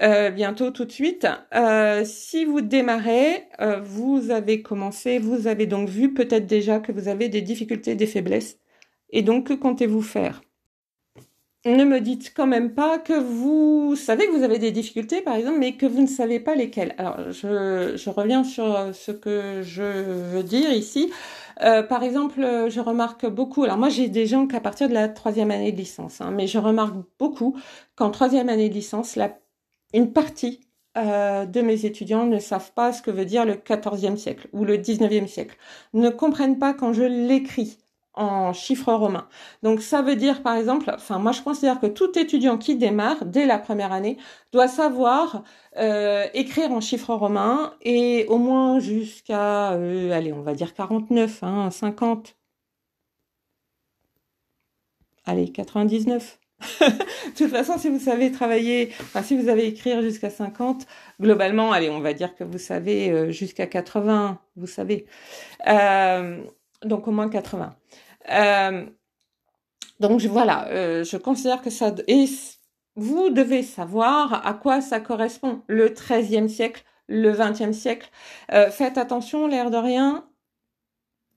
euh, 0.02 0.30
bientôt 0.30 0.70
tout 0.70 0.86
de 0.86 0.92
suite. 0.92 1.26
Euh, 1.54 2.04
si 2.06 2.46
vous 2.46 2.62
démarrez, 2.62 3.48
euh, 3.60 3.80
vous 3.82 4.30
avez 4.30 4.62
commencé, 4.62 5.18
vous 5.18 5.46
avez 5.46 5.66
donc 5.66 5.90
vu 5.90 6.14
peut-être 6.14 6.46
déjà 6.46 6.78
que 6.80 6.90
vous 6.90 7.08
avez 7.08 7.28
des 7.28 7.42
difficultés, 7.42 7.94
des 7.94 8.06
faiblesses. 8.06 8.58
Et 9.10 9.22
donc, 9.22 9.48
que 9.48 9.52
comptez-vous 9.52 10.00
faire? 10.00 10.40
Ne 11.66 11.84
me 11.84 12.00
dites 12.00 12.32
quand 12.34 12.46
même 12.46 12.72
pas 12.72 12.98
que 12.98 13.12
vous 13.12 13.94
savez 13.94 14.26
que 14.26 14.32
vous 14.32 14.42
avez 14.42 14.58
des 14.58 14.70
difficultés, 14.70 15.20
par 15.20 15.36
exemple, 15.36 15.58
mais 15.58 15.76
que 15.76 15.84
vous 15.84 16.00
ne 16.00 16.06
savez 16.06 16.40
pas 16.40 16.54
lesquelles. 16.54 16.94
Alors, 16.96 17.30
je, 17.30 18.08
reviens 18.08 18.44
sur 18.44 18.94
ce 18.94 19.12
que 19.12 19.60
je 19.60 19.82
veux 19.82 20.42
dire 20.42 20.72
ici. 20.72 21.12
par 21.58 22.02
exemple, 22.02 22.40
je 22.70 22.80
remarque 22.80 23.26
beaucoup, 23.26 23.64
alors 23.64 23.76
moi 23.76 23.90
j'ai 23.90 24.08
des 24.08 24.24
gens 24.24 24.46
qu'à 24.46 24.60
partir 24.60 24.88
de 24.88 24.94
la 24.94 25.10
troisième 25.10 25.50
année 25.50 25.72
de 25.72 25.76
licence, 25.76 26.22
hein, 26.22 26.30
mais 26.34 26.46
je 26.46 26.56
remarque 26.56 26.96
beaucoup 27.18 27.54
qu'en 27.94 28.10
troisième 28.10 28.48
année 28.48 28.70
de 28.70 28.74
licence, 28.74 29.16
la 29.16 29.38
une 29.94 30.12
partie 30.12 30.60
euh, 30.96 31.46
de 31.46 31.60
mes 31.60 31.86
étudiants 31.86 32.26
ne 32.26 32.38
savent 32.38 32.72
pas 32.72 32.92
ce 32.92 33.00
que 33.00 33.10
veut 33.10 33.24
dire 33.24 33.44
le 33.44 33.54
XIVe 33.54 34.16
siècle 34.16 34.48
ou 34.52 34.64
le 34.64 34.76
XIXe 34.76 35.30
siècle, 35.30 35.56
ne 35.94 36.10
comprennent 36.10 36.58
pas 36.58 36.74
quand 36.74 36.92
je 36.92 37.04
l'écris 37.04 37.78
en 38.14 38.52
chiffres 38.52 38.92
romains. 38.92 39.28
Donc 39.62 39.82
ça 39.82 40.02
veut 40.02 40.16
dire 40.16 40.42
par 40.42 40.56
exemple, 40.56 40.92
enfin 40.92 41.18
moi 41.18 41.32
je 41.32 41.42
considère 41.42 41.80
que 41.80 41.86
tout 41.86 42.18
étudiant 42.18 42.58
qui 42.58 42.76
démarre 42.76 43.24
dès 43.24 43.46
la 43.46 43.58
première 43.58 43.92
année 43.92 44.18
doit 44.52 44.66
savoir 44.68 45.44
euh, 45.78 46.26
écrire 46.34 46.72
en 46.72 46.80
chiffres 46.80 47.14
romains 47.14 47.74
et 47.82 48.26
au 48.28 48.38
moins 48.38 48.80
jusqu'à, 48.80 49.72
euh, 49.74 50.10
allez 50.12 50.32
on 50.32 50.42
va 50.42 50.54
dire 50.54 50.74
49, 50.74 51.42
hein, 51.44 51.70
50, 51.70 52.36
allez 55.24 55.50
99 55.52 56.39
de 56.60 57.36
toute 57.36 57.50
façon, 57.50 57.78
si 57.78 57.88
vous 57.88 57.98
savez 57.98 58.30
travailler, 58.32 58.92
enfin, 59.00 59.22
si 59.22 59.36
vous 59.36 59.48
avez 59.48 59.66
écrire 59.66 60.02
jusqu'à 60.02 60.30
50, 60.30 60.86
globalement, 61.20 61.72
allez, 61.72 61.88
on 61.88 62.00
va 62.00 62.12
dire 62.12 62.34
que 62.34 62.44
vous 62.44 62.58
savez 62.58 63.10
euh, 63.10 63.30
jusqu'à 63.30 63.66
80, 63.66 64.38
vous 64.56 64.66
savez. 64.66 65.06
Euh, 65.68 66.42
donc 66.84 67.08
au 67.08 67.12
moins 67.12 67.28
80. 67.28 67.74
Euh, 68.30 68.86
donc 70.00 70.20
voilà, 70.22 70.66
je 71.04 71.16
considère 71.16 71.60
que 71.62 71.70
ça... 71.70 71.94
Et 72.08 72.24
vous 72.96 73.30
devez 73.30 73.62
savoir 73.62 74.46
à 74.46 74.54
quoi 74.54 74.80
ça 74.80 75.00
correspond. 75.00 75.62
Le 75.66 75.88
13e 75.90 76.48
siècle, 76.48 76.84
le 77.06 77.32
20e 77.32 77.72
siècle. 77.72 78.10
Faites 78.48 78.96
attention, 78.96 79.46
l'air 79.46 79.70
de 79.70 79.76
rien. 79.76 80.26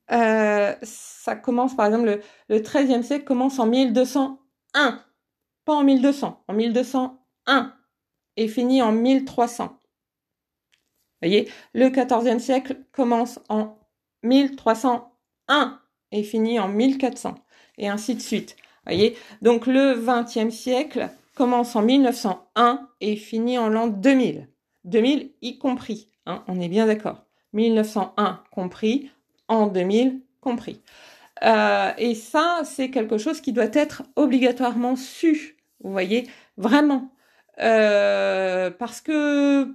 ça 0.10 1.36
commence, 1.36 1.76
par 1.76 1.88
exemple, 1.88 2.06
le, 2.06 2.22
le 2.48 2.60
13e 2.60 3.04
siècle 3.04 3.26
commence 3.26 3.60
en 3.60 3.66
1201 3.66 5.04
pas 5.66 5.74
en 5.74 5.84
1200, 5.84 6.44
en 6.48 6.54
1201 6.54 7.74
et 8.38 8.48
finit 8.48 8.82
en 8.82 8.92
1300. 8.92 9.66
Vous 9.66 9.70
voyez, 11.22 11.50
le 11.74 11.88
14e 11.88 12.40
siècle 12.40 12.78
commence 12.92 13.40
en 13.50 13.78
1301 14.24 15.80
et 16.12 16.24
finit 16.24 16.60
en 16.60 16.68
1400 16.68 17.36
et 17.78 17.88
ainsi 17.88 18.16
de 18.16 18.22
suite. 18.22 18.56
Vous 18.86 18.92
voyez, 18.92 19.18
donc 19.42 19.68
le 19.68 19.94
20e 19.94 20.52
siècle 20.52 21.10
commence 21.36 21.76
en 21.76 21.82
1901 21.82 22.90
et 23.02 23.16
finit 23.16 23.58
en 23.58 23.70
l'an 23.70 23.88
2000. 23.88 24.48
2000 24.84 25.32
y 25.42 25.58
compris, 25.58 26.10
hein, 26.26 26.44
on 26.48 26.60
est 26.60 26.68
bien 26.68 26.86
d'accord. 26.86 27.24
1901 27.54 28.44
compris, 28.52 29.10
en 29.48 29.68
2000 29.68 30.22
compris. 30.42 30.82
Euh, 31.44 31.92
et 31.98 32.16
ça, 32.16 32.62
c'est 32.64 32.90
quelque 32.90 33.18
chose 33.18 33.42
qui 33.42 33.54
doit 33.54 33.74
être 33.74 34.04
obligatoirement 34.16 34.96
su. 34.96 35.53
Vous 35.84 35.92
voyez, 35.92 36.28
vraiment. 36.58 37.12
Euh, 37.60 38.72
parce 38.72 39.02
que 39.02 39.68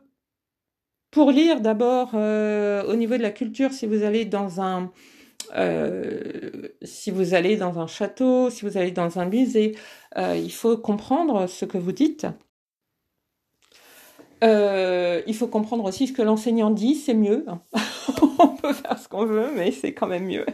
pour 1.11 1.31
lire 1.31 1.61
d'abord 1.61 2.11
euh, 2.14 2.83
au 2.85 2.97
niveau 2.97 3.16
de 3.16 3.23
la 3.23 3.31
culture, 3.31 3.73
si 3.73 3.87
vous 3.87 4.03
allez 4.03 4.25
dans 4.25 4.61
un 4.61 4.92
si 6.83 7.11
vous 7.11 7.33
allez 7.33 7.57
dans 7.57 7.79
un 7.79 7.87
château, 7.87 8.51
si 8.51 8.66
vous 8.66 8.77
allez 8.77 8.90
dans 8.90 9.18
un 9.18 9.25
musée, 9.25 9.77
il 10.16 10.53
faut 10.53 10.77
comprendre 10.77 11.47
ce 11.47 11.64
que 11.64 11.79
vous 11.79 11.92
dites. 11.92 12.27
Euh, 14.44 15.21
il 15.27 15.35
faut 15.35 15.49
comprendre 15.49 15.85
aussi 15.85 16.07
ce 16.07 16.12
que 16.12 16.23
l'enseignant 16.23 16.71
dit, 16.71 16.94
c'est 16.94 17.14
mieux. 17.14 17.44
on 18.38 18.49
peut 18.49 18.73
faire 18.73 18.99
ce 18.99 19.09
qu'on 19.09 19.25
veut, 19.25 19.51
mais 19.57 19.73
c'est 19.73 19.94
quand 19.94 20.07
même 20.07 20.27
mieux. 20.27 20.47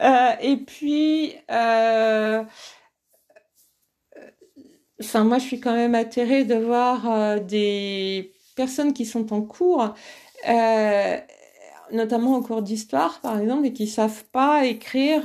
Euh, 0.00 0.30
et 0.40 0.56
puis, 0.56 1.34
euh, 1.50 2.42
enfin, 5.00 5.24
moi, 5.24 5.38
je 5.38 5.44
suis 5.44 5.60
quand 5.60 5.74
même 5.74 5.94
atterrée 5.94 6.44
de 6.44 6.54
voir 6.54 7.40
des 7.40 8.32
personnes 8.56 8.92
qui 8.92 9.06
sont 9.06 9.32
en 9.32 9.42
cours, 9.42 9.94
notamment 11.92 12.34
en 12.34 12.42
cours 12.42 12.62
d'histoire, 12.62 13.20
par 13.20 13.38
exemple, 13.38 13.66
et 13.66 13.72
qui 13.72 13.86
savent 13.86 14.24
pas 14.32 14.64
écrire 14.66 15.22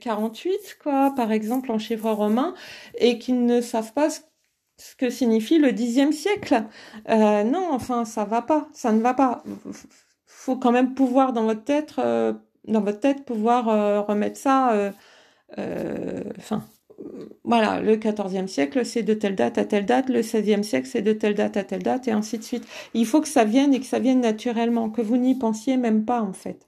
48, 0.00 0.78
quoi, 0.82 1.12
par 1.16 1.32
exemple, 1.32 1.70
en 1.72 1.78
chiffre 1.78 2.10
romain, 2.10 2.54
et 2.98 3.18
qui 3.18 3.32
ne 3.32 3.60
savent 3.60 3.92
pas 3.92 4.08
ce 4.78 4.94
que 4.96 5.10
signifie 5.10 5.58
le 5.58 5.72
dixième 5.72 6.12
siècle. 6.12 6.64
Euh, 7.08 7.44
non, 7.44 7.68
enfin, 7.72 8.04
ça 8.04 8.24
va 8.24 8.42
pas, 8.42 8.68
ça 8.72 8.92
ne 8.92 9.00
va 9.00 9.14
pas. 9.14 9.42
Faut 10.26 10.56
quand 10.56 10.72
même 10.72 10.94
pouvoir 10.94 11.32
dans 11.32 11.44
votre 11.44 11.64
tête, 11.64 11.94
euh, 11.98 12.32
dans 12.66 12.80
votre 12.82 13.00
tête, 13.00 13.24
pouvoir 13.24 13.68
euh, 13.68 14.00
remettre 14.02 14.38
ça. 14.38 14.92
Enfin, 16.38 16.64
voilà, 17.44 17.80
le 17.80 17.96
quatorzième 17.96 18.48
siècle, 18.48 18.84
c'est 18.84 19.02
de 19.02 19.14
telle 19.14 19.34
date 19.36 19.58
à 19.58 19.64
telle 19.64 19.86
date. 19.86 20.08
Le 20.08 20.22
seizième 20.22 20.62
siècle, 20.62 20.88
c'est 20.90 21.02
de 21.02 21.12
telle 21.12 21.34
date 21.34 21.56
à 21.56 21.64
telle 21.64 21.82
date, 21.82 22.08
et 22.08 22.12
ainsi 22.12 22.38
de 22.38 22.42
suite. 22.42 22.66
Il 22.94 23.06
faut 23.06 23.20
que 23.20 23.28
ça 23.28 23.44
vienne 23.44 23.74
et 23.74 23.80
que 23.80 23.86
ça 23.86 23.98
vienne 23.98 24.20
naturellement, 24.20 24.90
que 24.90 25.02
vous 25.02 25.16
n'y 25.16 25.34
pensiez 25.34 25.76
même 25.76 26.04
pas 26.04 26.22
en 26.22 26.32
fait. 26.32 26.66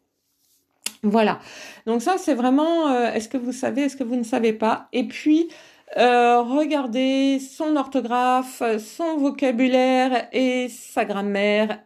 Voilà. 1.02 1.40
Donc 1.86 2.02
ça, 2.02 2.16
c'est 2.18 2.34
vraiment. 2.34 2.92
est-ce 3.08 3.28
que 3.28 3.38
vous 3.38 3.52
savez, 3.52 3.82
est-ce 3.82 3.96
que 3.96 4.04
vous 4.04 4.16
ne 4.16 4.24
savez 4.24 4.52
pas? 4.52 4.88
Et 4.92 5.06
puis. 5.06 5.48
Euh, 5.96 6.42
regardez 6.42 7.38
son 7.38 7.76
orthographe, 7.76 8.62
son 8.78 9.16
vocabulaire 9.16 10.28
et 10.32 10.68
sa 10.68 11.06
grammaire, 11.06 11.80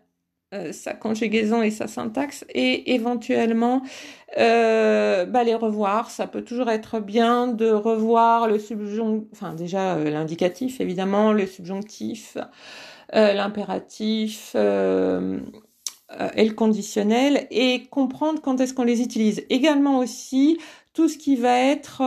euh, 0.53 0.73
sa 0.73 0.95
conjugaison 0.95 1.63
et 1.63 1.71
sa 1.71 1.87
syntaxe, 1.87 2.45
et 2.49 2.95
éventuellement 2.95 3.83
euh, 4.39 5.25
bah, 5.27 5.45
les 5.45 5.55
revoir. 5.55 6.11
Ça 6.11 6.27
peut 6.27 6.43
toujours 6.43 6.71
être 6.71 7.01
bien 7.01 7.49
de 7.49 7.71
revoir 7.71 8.49
le 8.49 8.59
subjonctif, 8.59 9.29
enfin 9.33 9.55
déjà 9.55 9.97
l'indicatif 9.99 10.81
évidemment, 10.81 11.33
le 11.33 11.47
subjonctif, 11.47 12.37
l'impératif 13.13 14.55
et 14.55 14.59
le 16.49 16.55
conditionnel, 16.55 17.47
et 17.51 17.85
comprendre 17.91 18.41
quand 18.41 18.61
est-ce 18.61 18.75
qu'on 18.75 18.85
les 18.85 19.03
utilise. 19.03 19.45
Également 19.51 19.99
aussi 19.99 20.59
tout 20.93 21.09
ce 21.09 21.19
qui 21.19 21.37
va 21.37 21.59
être 21.59 22.03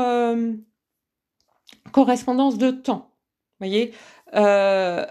correspondance 1.91 2.57
de 2.57 2.71
temps. 2.71 3.11
voyez 3.59 3.93
euh, 4.35 5.05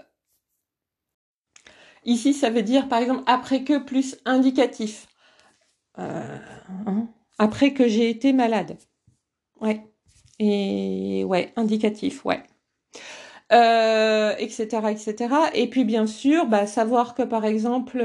Ici, 2.05 2.33
ça 2.33 2.49
veut 2.49 2.61
dire, 2.61 2.87
par 2.87 2.99
exemple, 2.99 3.23
après 3.25 3.63
que 3.63 3.77
plus 3.79 4.17
indicatif. 4.25 5.07
Euh, 5.99 6.37
hein, 6.85 7.07
après 7.39 7.73
que 7.73 7.87
j'ai 7.87 8.09
été 8.09 8.33
malade. 8.33 8.77
Ouais. 9.59 9.81
Et 10.39 11.23
ouais, 11.25 11.53
indicatif, 11.55 12.25
ouais. 12.25 12.43
etc., 13.51 14.79
euh, 14.83 14.87
etc. 14.89 15.15
Et 15.53 15.69
puis, 15.69 15.85
bien 15.85 16.07
sûr, 16.07 16.45
bah, 16.45 16.67
savoir 16.67 17.15
que, 17.15 17.23
par 17.23 17.45
exemple, 17.45 18.03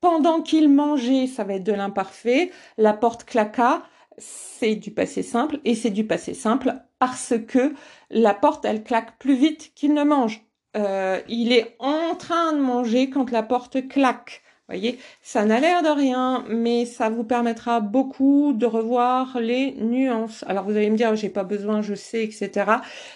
pendant 0.00 0.42
qu'il 0.42 0.68
mangeait, 0.68 1.26
ça 1.26 1.44
va 1.44 1.54
être 1.54 1.64
de 1.64 1.72
l'imparfait, 1.72 2.50
la 2.78 2.92
porte 2.92 3.24
claqua, 3.24 3.82
c'est 4.18 4.76
du 4.76 4.90
passé 4.90 5.22
simple, 5.22 5.60
et 5.64 5.74
c'est 5.74 5.90
du 5.90 6.06
passé 6.06 6.34
simple 6.34 6.74
parce 6.98 7.34
que 7.46 7.74
la 8.10 8.34
porte, 8.34 8.64
elle 8.64 8.82
claque 8.82 9.18
plus 9.18 9.36
vite 9.36 9.72
qu'il 9.74 9.94
ne 9.94 10.04
mange. 10.04 10.45
Euh, 10.76 11.20
il 11.28 11.52
est 11.52 11.76
en 11.78 12.14
train 12.14 12.52
de 12.52 12.60
manger 12.60 13.10
quand 13.10 13.30
la 13.30 13.42
porte 13.42 13.88
claque. 13.88 14.42
Voyez, 14.68 14.98
ça 15.22 15.44
n'a 15.44 15.60
l'air 15.60 15.84
de 15.84 15.88
rien, 15.88 16.44
mais 16.48 16.86
ça 16.86 17.08
vous 17.08 17.22
permettra 17.22 17.78
beaucoup 17.78 18.52
de 18.52 18.66
revoir 18.66 19.38
les 19.38 19.74
nuances. 19.74 20.44
Alors 20.48 20.64
vous 20.64 20.76
allez 20.76 20.90
me 20.90 20.96
dire, 20.96 21.14
j'ai 21.14 21.28
pas 21.28 21.44
besoin, 21.44 21.82
je 21.82 21.94
sais, 21.94 22.24
etc. 22.24 22.72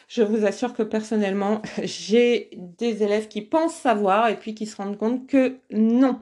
Je 0.06 0.22
vous 0.22 0.46
assure 0.46 0.74
que 0.74 0.84
personnellement, 0.84 1.60
j'ai 1.82 2.50
des 2.78 3.02
élèves 3.02 3.26
qui 3.26 3.42
pensent 3.42 3.74
savoir 3.74 4.28
et 4.28 4.36
puis 4.38 4.54
qui 4.54 4.64
se 4.66 4.76
rendent 4.76 4.96
compte 4.96 5.26
que 5.26 5.56
non. 5.72 6.20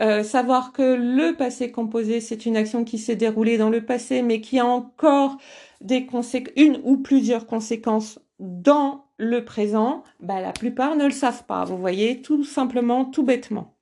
Euh, 0.00 0.24
savoir 0.24 0.72
que 0.72 0.82
le 0.82 1.36
passé 1.36 1.70
composé, 1.70 2.20
c'est 2.20 2.44
une 2.44 2.56
action 2.56 2.82
qui 2.82 2.98
s'est 2.98 3.16
déroulée 3.16 3.58
dans 3.58 3.70
le 3.70 3.84
passé, 3.84 4.20
mais 4.20 4.40
qui 4.40 4.58
a 4.58 4.66
encore 4.66 5.38
des 5.80 6.08
une 6.56 6.80
ou 6.82 6.96
plusieurs 6.96 7.46
conséquences 7.46 8.18
dans 8.40 9.05
le 9.18 9.44
présent, 9.44 10.04
bah, 10.20 10.40
la 10.40 10.52
plupart 10.52 10.96
ne 10.96 11.04
le 11.04 11.10
savent 11.10 11.44
pas. 11.44 11.64
Vous 11.64 11.78
voyez, 11.78 12.22
tout 12.22 12.44
simplement, 12.44 13.04
tout 13.04 13.22
bêtement. 13.22 13.74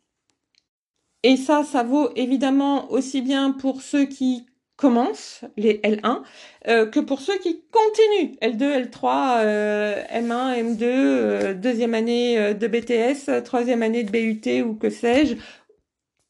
Et 1.22 1.36
ça, 1.36 1.64
ça 1.64 1.82
vaut 1.82 2.10
évidemment 2.16 2.90
aussi 2.92 3.22
bien 3.22 3.52
pour 3.52 3.82
ceux 3.82 4.04
qui 4.04 4.46
commencent, 4.76 5.44
les 5.56 5.78
L1, 5.78 6.22
euh, 6.68 6.86
que 6.86 7.00
pour 7.00 7.20
ceux 7.20 7.38
qui 7.38 7.62
continuent, 7.70 8.34
L2, 8.42 8.90
L3, 8.90 10.06
M1, 10.12 10.76
M2, 10.76 11.54
deuxième 11.54 11.94
année 11.94 12.38
euh, 12.38 12.54
de 12.54 12.66
BTS, 12.66 13.42
troisième 13.44 13.82
année 13.82 14.02
de 14.02 14.10
BUT 14.10 14.62
ou 14.62 14.74
que 14.74 14.90
sais-je, 14.90 15.36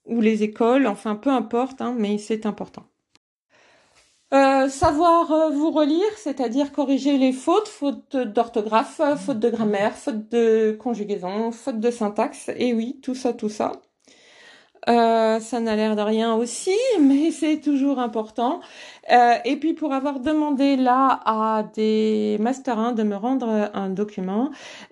ou 0.05 0.21
les 0.21 0.43
écoles, 0.43 0.87
enfin 0.87 1.17
peu 1.17 1.31
importe, 1.31 1.81
hein, 1.81 1.95
mais 1.99 2.19
c'est 2.19 2.47
important. 2.47 2.85
Euh, 4.64 4.68
savoir 4.68 5.31
euh, 5.33 5.50
vous 5.50 5.70
relire, 5.70 6.16
c'est-à-dire 6.16 6.72
corriger 6.72 7.18
les 7.18 7.33
fautes, 7.33 7.68
fautes 7.68 8.16
d'orthographe, 8.16 9.00
fautes 9.18 9.38
de 9.38 9.50
grammaire, 9.50 9.94
fautes 9.96 10.31
de 10.31 10.72
conjugaison, 10.81 11.50
fautes 11.53 11.81
de 11.81 11.90
syntaxe, 11.90 12.50
et 12.57 12.72
oui, 12.72 12.98
tout 13.03 13.14
ça, 13.14 13.33
tout 13.35 13.48
ça. 13.50 13.72
Euh, 14.88 15.40
ça 15.40 15.61
n'a 15.61 15.77
l'air 15.77 15.97
de 15.97 16.03
rien 16.03 16.35
aussi, 16.35 16.75
mais 17.01 17.31
c'est 17.31 17.61
toujours 17.61 17.99
important. 17.99 18.61
Euh, 19.11 19.35
et 19.44 19.57
puis 19.57 19.73
pour 19.75 19.92
avoir 19.92 20.20
demandé 20.20 20.77
là 20.77 21.20
à 21.25 21.64
des 21.75 22.37
Master 22.40 22.79
1 22.79 22.92
de 22.92 23.03
me 23.03 23.16
rendre 23.16 23.70
un 23.73 23.88
document, 23.88 24.51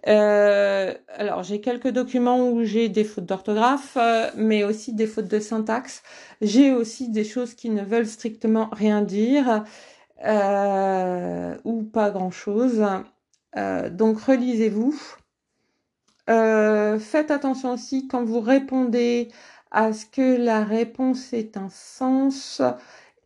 euh, 0.09 0.95
alors 1.09 1.43
j'ai 1.43 1.61
quelques 1.61 1.89
documents 1.89 2.49
où 2.49 2.65
j'ai 2.65 2.89
des 2.89 3.05
fautes 3.05 3.27
d'orthographe, 3.27 3.97
euh, 4.01 4.31
mais 4.37 4.65
aussi 4.65 4.95
des 4.95 5.07
fautes 5.07 5.29
de 5.29 5.41
syntaxe. 5.41 6.03
J'ai 6.41 6.73
aussi 6.73 7.11
des 7.11 7.25
choses 7.25 7.55
qui 7.55 7.71
ne 7.71 7.83
veulent 7.83 8.07
strictement 8.07 8.69
rien 8.73 9.03
dire 9.03 9.65
euh, 10.25 11.57
ou 11.65 11.83
pas 11.83 12.11
grand-chose. 12.11 12.83
donc 13.91 14.21
relisez-vous. 14.21 14.95
faites 16.27 17.31
attention 17.31 17.73
aussi 17.73 18.09
quand 18.09 18.25
vous 18.25 18.41
répondez 18.41 19.29
à 19.73 19.93
ce 19.93 20.07
que 20.07 20.37
la 20.37 20.65
réponse 20.65 21.33
ait 21.33 21.57
un 21.57 21.69
sens 21.71 22.63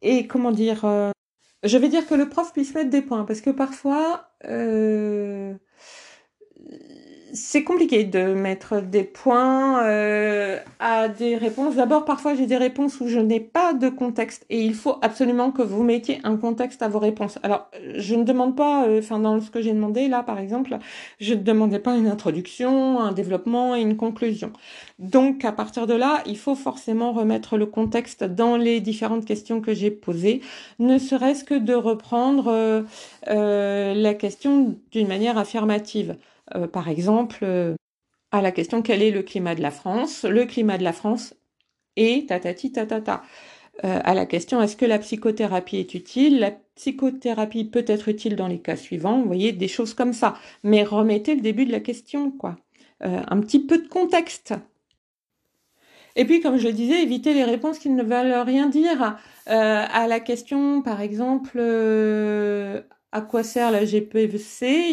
et 0.03 0.27
comment 0.27 0.53
dire 0.53 0.85
euh, 0.85 1.11
je 1.65 1.77
vais 1.79 1.89
dire 1.89 2.07
que 2.07 2.15
le 2.15 2.29
prof 2.29 2.53
puisse 2.53 2.75
mettre 2.75 2.91
des 2.91 3.03
points 3.03 3.25
parce 3.25 3.41
que 3.41 3.51
parfois 3.51 4.31
euh, 4.47 5.55
c'est 7.33 7.65
compliqué 7.65 8.05
de 8.05 8.35
mettre 8.35 8.81
des 8.81 9.03
points 9.03 9.83
euh, 9.85 10.59
à 10.79 11.09
des 11.09 11.37
réponses. 11.37 11.77
D'abord, 11.77 12.05
parfois 12.05 12.35
j'ai 12.35 12.47
des 12.47 12.57
réponses 12.57 13.01
où 13.01 13.09
je 13.09 13.19
n'ai 13.19 13.41
pas 13.41 13.75
de 13.75 13.89
contexte 13.89 14.47
et 14.51 14.63
il 14.63 14.75
faut 14.75 14.97
absolument 15.03 15.51
que 15.51 15.63
vous 15.63 15.83
mettiez 15.83 16.21
un 16.25 16.37
contexte 16.37 16.83
à 16.83 16.89
vos 16.89 16.99
réponses. 16.99 17.39
Alors, 17.43 17.69
je 17.97 18.15
ne 18.15 18.25
demande 18.25 18.57
pas, 18.57 18.87
euh, 18.87 19.01
enfin 19.01 19.19
dans 19.19 19.41
ce 19.41 19.51
que 19.51 19.61
j'ai 19.61 19.73
demandé 19.73 20.09
là 20.09 20.23
par 20.23 20.39
exemple, 20.39 20.79
je 21.21 21.35
ne 21.35 21.43
demandais 21.43 21.79
pas 21.79 21.97
une 21.97 22.07
introduction, 22.07 23.01
un 23.01 23.13
développement 23.13 23.75
et 23.75 23.81
une 23.81 23.97
conclusion. 23.97 24.53
Donc 24.99 25.45
à 25.45 25.53
partir 25.53 25.87
de 25.87 25.95
là, 25.95 26.23
il 26.27 26.39
faut 26.39 26.55
forcément 26.55 27.13
remettre 27.13 27.57
le 27.57 27.67
contexte 27.67 28.25
dans 28.25 28.57
les 28.57 28.81
différentes 28.81 29.25
questions 29.25 29.61
que 29.61 29.75
j'ai 29.75 29.91
posées, 29.91 30.41
ne 30.79 30.99
serait-ce 30.99 31.45
que 31.45 31.55
de 31.55 31.75
reprendre 31.75 32.85
euh, 33.29 33.95
la 33.95 34.15
question 34.15 34.77
d'une 34.93 35.09
manière 35.09 35.39
affirmative. 35.39 36.17
Euh, 36.55 36.67
par 36.67 36.89
exemple, 36.89 37.39
euh, 37.43 37.75
à 38.33 38.43
la 38.43 38.53
question 38.53 38.83
quel 38.83 39.03
est 39.03 39.11
le 39.11 39.23
climat 39.23 39.55
de 39.55 39.63
la 39.63 39.71
France 39.71 40.25
Le 40.25 40.45
climat 40.45 40.79
de 40.79 40.85
la 40.85 40.93
France 40.93 41.35
est 41.97 42.29
tatati 42.29 42.73
tatata. 42.73 43.23
Euh, 43.85 44.01
à 44.05 44.15
la 44.15 44.27
question 44.27 44.63
est-ce 44.63 44.77
que 44.77 44.87
la 44.87 44.99
psychothérapie 44.99 45.79
est 45.79 45.95
utile? 45.95 46.41
La 46.41 46.53
psychothérapie 46.77 47.65
peut 47.65 47.85
être 47.87 48.09
utile 48.09 48.37
dans 48.37 48.49
les 48.49 48.59
cas 48.59 48.77
suivants, 48.77 49.21
vous 49.21 49.27
voyez, 49.27 49.53
des 49.53 49.69
choses 49.69 49.95
comme 49.95 50.13
ça. 50.13 50.37
Mais 50.63 50.83
remettez 50.85 51.35
le 51.35 51.41
début 51.41 51.67
de 51.67 51.73
la 51.73 51.81
question, 51.81 52.31
quoi. 52.31 52.57
un 53.01 53.41
petit 53.41 53.61
peu 53.61 53.79
de 53.79 53.89
contexte. 53.89 54.55
Et 56.17 56.25
puis, 56.25 56.41
comme 56.41 56.57
je 56.57 56.67
le 56.69 56.73
disais, 56.73 57.03
évitez 57.03 57.35
les 57.35 57.45
réponses 57.45 57.79
qui 57.79 57.91
ne 57.91 58.03
veulent 58.03 58.33
rien 58.47 58.69
dire. 58.69 59.19
à 59.47 60.07
la 60.07 60.21
question, 60.21 60.81
par 60.83 61.03
exemple, 61.03 61.59
à 63.13 63.21
quoi 63.21 63.43
sert 63.43 63.71
la 63.71 63.85
GPC 63.85 64.91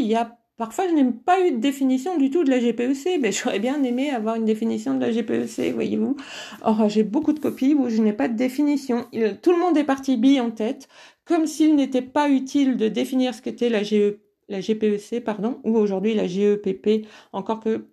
Parfois, 0.57 0.87
je 0.87 0.93
n'ai 0.93 1.11
pas 1.11 1.45
eu 1.45 1.51
de 1.51 1.57
définition 1.57 2.15
du 2.17 2.29
tout 2.29 2.43
de 2.43 2.49
la 2.51 2.59
GPEC, 2.59 3.19
mais 3.19 3.31
j'aurais 3.33 3.59
bien 3.59 3.81
aimé 3.83 4.11
avoir 4.11 4.35
une 4.35 4.45
définition 4.45 4.93
de 4.93 5.01
la 5.01 5.11
GPEC, 5.11 5.73
voyez-vous. 5.73 6.15
Or, 6.61 6.89
j'ai 6.89 7.03
beaucoup 7.03 7.33
de 7.33 7.39
copies 7.39 7.73
où 7.73 7.89
je 7.89 8.01
n'ai 8.01 8.13
pas 8.13 8.27
de 8.27 8.35
définition. 8.35 9.07
Tout 9.41 9.51
le 9.51 9.59
monde 9.59 9.77
est 9.77 9.83
parti 9.83 10.15
bille 10.15 10.39
en 10.39 10.51
tête, 10.51 10.87
comme 11.25 11.47
s'il 11.47 11.75
n'était 11.75 12.03
pas 12.03 12.29
utile 12.29 12.77
de 12.77 12.87
définir 12.87 13.33
ce 13.33 13.41
qu'était 13.41 13.69
la, 13.69 13.81
GPEC, 13.81 15.23
pardon, 15.23 15.59
ou 15.63 15.75
aujourd'hui 15.77 16.13
la 16.13 16.27
GEPP, 16.27 17.07
encore 17.31 17.59
que 17.59 17.87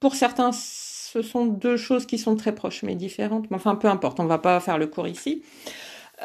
pour 0.00 0.14
certains, 0.14 0.52
ce 0.52 1.22
sont 1.22 1.46
deux 1.46 1.76
choses 1.76 2.06
qui 2.06 2.18
sont 2.18 2.36
très 2.36 2.54
proches 2.54 2.84
mais 2.84 2.94
différentes. 2.94 3.50
Mais 3.50 3.56
enfin, 3.56 3.74
peu 3.74 3.88
importe, 3.88 4.20
on 4.20 4.26
va 4.26 4.38
pas 4.38 4.60
faire 4.60 4.78
le 4.78 4.86
cours 4.86 5.08
ici. 5.08 5.42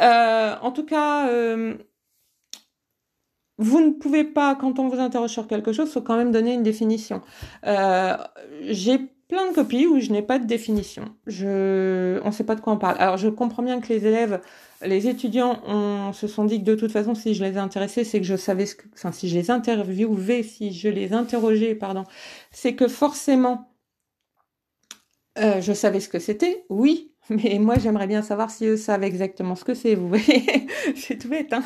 Euh, 0.01 0.55
en 0.61 0.71
tout 0.71 0.85
cas, 0.85 1.29
euh, 1.29 1.75
vous 3.63 3.79
ne 3.79 3.91
pouvez 3.91 4.25
pas, 4.25 4.55
quand 4.55 4.77
on 4.77 4.89
vous 4.89 4.99
interroge 4.99 5.29
sur 5.29 5.47
quelque 5.47 5.71
chose, 5.71 5.89
faut 5.89 6.01
quand 6.01 6.17
même 6.17 6.33
donner 6.33 6.53
une 6.53 6.63
définition. 6.63 7.21
Euh, 7.65 8.17
J'ai 8.63 8.99
plein 9.29 9.49
de 9.49 9.55
copies 9.55 9.87
où 9.87 10.01
je 10.01 10.11
n'ai 10.11 10.21
pas 10.21 10.37
de 10.37 10.45
définition. 10.45 11.05
On 11.27 11.31
ne 11.31 12.31
sait 12.31 12.43
pas 12.43 12.55
de 12.55 12.61
quoi 12.61 12.73
on 12.73 12.77
parle. 12.77 12.97
Alors, 12.99 13.15
je 13.15 13.29
comprends 13.29 13.63
bien 13.63 13.79
que 13.79 13.87
les 13.87 14.05
élèves, 14.05 14.41
les 14.85 15.07
étudiants, 15.07 15.61
on, 15.65 16.11
se 16.11 16.27
sont 16.27 16.43
dit 16.43 16.59
que 16.59 16.65
de 16.65 16.75
toute 16.75 16.91
façon, 16.91 17.15
si 17.15 17.33
je 17.33 17.43
les 17.43 17.53
ai 17.53 17.57
intéressés, 17.57 18.03
c'est 18.03 18.19
que 18.19 18.27
je 18.27 18.35
savais 18.35 18.65
ce 18.65 18.75
que, 18.75 18.83
enfin, 18.93 19.13
si 19.13 19.29
je 19.29 19.35
les 19.35 19.49
interviewais, 19.49 20.43
si 20.43 20.73
je 20.73 20.89
les 20.89 21.13
interrogeais, 21.13 21.73
pardon, 21.73 22.03
c'est 22.51 22.75
que 22.75 22.89
forcément, 22.89 23.71
euh, 25.39 25.61
je 25.61 25.71
savais 25.71 26.01
ce 26.01 26.09
que 26.09 26.19
c'était, 26.19 26.65
oui, 26.69 27.13
mais 27.29 27.59
moi 27.59 27.75
j'aimerais 27.79 28.07
bien 28.07 28.21
savoir 28.21 28.51
si 28.51 28.65
eux 28.65 28.77
savent 28.77 29.03
exactement 29.03 29.55
ce 29.55 29.63
que 29.63 29.73
c'est, 29.73 29.95
vous 29.95 30.09
voyez, 30.09 30.67
c'est 30.97 31.17
tout 31.17 31.29
bête, 31.29 31.53
hein 31.53 31.63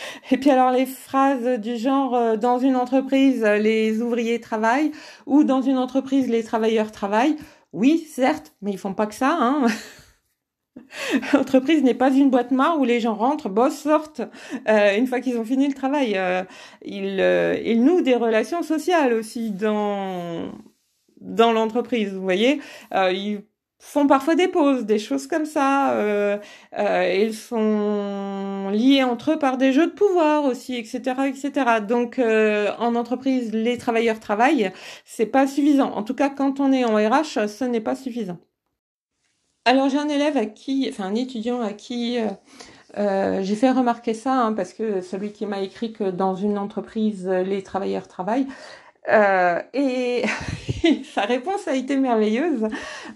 et 0.30 0.36
puis 0.38 0.50
alors 0.50 0.70
les 0.70 0.86
phrases 0.86 1.60
du 1.60 1.76
genre 1.76 2.14
euh, 2.14 2.36
dans 2.36 2.58
une 2.58 2.76
entreprise 2.76 3.42
les 3.42 4.00
ouvriers 4.00 4.40
travaillent 4.40 4.92
ou 5.26 5.44
dans 5.44 5.62
une 5.62 5.78
entreprise 5.78 6.28
les 6.28 6.44
travailleurs 6.44 6.92
travaillent. 6.92 7.36
Oui, 7.72 8.06
certes, 8.10 8.54
mais 8.62 8.72
ils 8.72 8.78
font 8.78 8.94
pas 8.94 9.06
que 9.06 9.14
ça. 9.14 9.36
Hein 9.38 9.66
L'entreprise 11.32 11.82
n'est 11.82 11.94
pas 11.94 12.10
une 12.10 12.30
boîte 12.30 12.50
noire 12.50 12.78
où 12.78 12.84
les 12.84 13.00
gens 13.00 13.14
rentrent, 13.14 13.48
bossent, 13.48 13.80
sortent 13.80 14.22
euh, 14.68 14.96
une 14.96 15.06
fois 15.06 15.20
qu'ils 15.20 15.36
ont 15.36 15.44
fini 15.44 15.66
le 15.66 15.74
travail. 15.74 16.14
Euh, 16.16 16.42
ils, 16.82 17.20
ils 17.64 17.82
nouent 17.82 18.02
des 18.02 18.14
relations 18.14 18.62
sociales 18.62 19.12
aussi 19.12 19.50
dans 19.50 20.52
dans 21.20 21.52
l'entreprise. 21.52 22.12
Vous 22.12 22.22
voyez, 22.22 22.60
font 23.78 24.06
parfois 24.06 24.34
des 24.34 24.48
pauses, 24.48 24.84
des 24.84 24.98
choses 24.98 25.26
comme 25.26 25.46
ça. 25.46 25.92
Euh, 25.92 26.38
euh, 26.78 27.14
ils 27.26 27.34
sont 27.34 28.70
liés 28.70 29.02
entre 29.02 29.32
eux 29.32 29.38
par 29.38 29.56
des 29.58 29.72
jeux 29.72 29.86
de 29.86 29.92
pouvoir 29.92 30.44
aussi, 30.44 30.76
etc., 30.76 31.00
etc. 31.28 31.80
Donc, 31.86 32.18
euh, 32.18 32.72
en 32.78 32.94
entreprise, 32.94 33.52
les 33.52 33.78
travailleurs 33.78 34.20
travaillent, 34.20 34.72
c'est 35.04 35.26
pas 35.26 35.46
suffisant. 35.46 35.92
En 35.92 36.02
tout 36.02 36.14
cas, 36.14 36.30
quand 36.30 36.60
on 36.60 36.72
est 36.72 36.84
en 36.84 36.94
RH, 36.96 37.48
ce 37.48 37.64
n'est 37.64 37.80
pas 37.80 37.96
suffisant. 37.96 38.38
Alors, 39.64 39.88
j'ai 39.88 39.98
un 39.98 40.08
élève 40.08 40.36
à 40.36 40.46
qui, 40.46 40.86
enfin 40.90 41.04
un 41.04 41.14
étudiant 41.14 41.60
à 41.60 41.72
qui 41.72 42.18
euh, 42.98 43.42
j'ai 43.42 43.56
fait 43.56 43.70
remarquer 43.70 44.14
ça 44.14 44.46
hein, 44.46 44.52
parce 44.54 44.72
que 44.72 45.00
celui 45.02 45.32
qui 45.32 45.44
m'a 45.44 45.60
écrit 45.60 45.92
que 45.92 46.10
dans 46.10 46.34
une 46.34 46.56
entreprise, 46.56 47.28
les 47.28 47.62
travailleurs 47.62 48.08
travaillent. 48.08 48.46
Euh, 49.08 49.60
et 49.72 50.24
sa 51.14 51.22
réponse 51.22 51.68
a 51.68 51.74
été 51.74 51.96
merveilleuse 51.96 52.66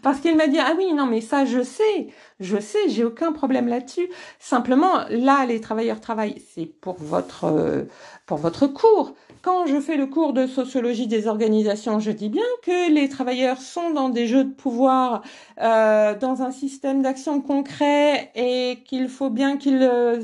parce 0.03 0.21
qu'il 0.21 0.37
m'a 0.37 0.47
dit 0.47 0.59
ah 0.61 0.75
oui 0.79 0.93
non 0.95 1.07
mais 1.07 1.21
ça 1.21 1.45
je 1.45 1.63
sais 1.63 2.09
je 2.39 2.59
sais 2.59 2.89
j'ai 2.89 3.05
aucun 3.05 3.33
problème 3.33 3.67
là-dessus. 3.67 4.09
Simplement 4.39 5.05
là 5.11 5.47
les 5.47 5.61
travailleurs 5.61 6.01
travaillent. 6.01 6.41
C'est 6.55 6.67
pour 6.67 6.97
votre 6.99 7.45
euh, 7.45 7.83
pour 8.27 8.39
votre 8.39 8.69
cours. 8.69 9.15
Quand 9.43 9.67
je 9.67 9.81
fais 9.81 9.97
le 9.97 10.07
cours 10.07 10.33
de 10.33 10.47
sociologie 10.47 11.09
des 11.09 11.27
organisations 11.27 11.99
je 11.99 12.13
dis 12.13 12.29
bien 12.29 12.45
que 12.63 12.93
les 12.93 13.09
travailleurs 13.09 13.61
sont 13.61 13.91
dans 13.91 14.11
des 14.11 14.29
jeux 14.29 14.45
de 14.45 14.53
pouvoir 14.53 15.23
euh, 15.61 16.17
dans 16.17 16.43
un 16.43 16.53
système 16.53 17.03
d'action 17.03 17.41
concret 17.41 18.31
et 18.37 18.79
qu'il 18.85 19.09
faut 19.09 19.31
bien 19.31 19.57
qu'ils 19.57 19.83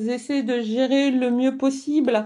essaient 0.08 0.44
de 0.44 0.60
gérer 0.60 1.10
le 1.10 1.30
mieux 1.32 1.56
possible 1.56 2.24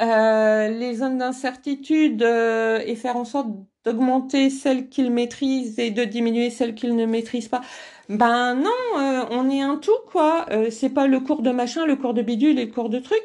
euh, 0.00 0.68
les 0.68 0.94
zones 0.96 1.18
d'incertitude 1.18 2.22
euh, 2.22 2.80
et 2.86 2.94
faire 2.94 3.16
en 3.16 3.24
sorte 3.24 3.48
d'augmenter 3.84 4.48
celles 4.48 4.88
qu'ils 4.88 5.10
maîtrisent 5.10 5.78
et 5.80 5.90
de 5.90 6.04
diminuer 6.04 6.50
celles 6.50 6.74
qu'ils 6.74 6.94
ne 6.94 7.04
maîtrisent 7.04 7.48
pas. 7.48 7.62
Ben 8.08 8.54
non, 8.54 8.70
euh, 8.98 9.24
on 9.30 9.50
est 9.50 9.60
un 9.60 9.76
tout 9.76 9.90
quoi. 10.06 10.46
c'est 10.70 10.90
pas 10.90 11.06
le 11.06 11.20
cours 11.20 11.42
de 11.42 11.50
machin, 11.50 11.84
le 11.84 11.96
cours 11.96 12.14
de 12.14 12.22
bidule 12.22 12.58
et 12.58 12.66
le 12.66 12.72
cours 12.72 12.90
de 12.90 12.98
truc. 13.00 13.22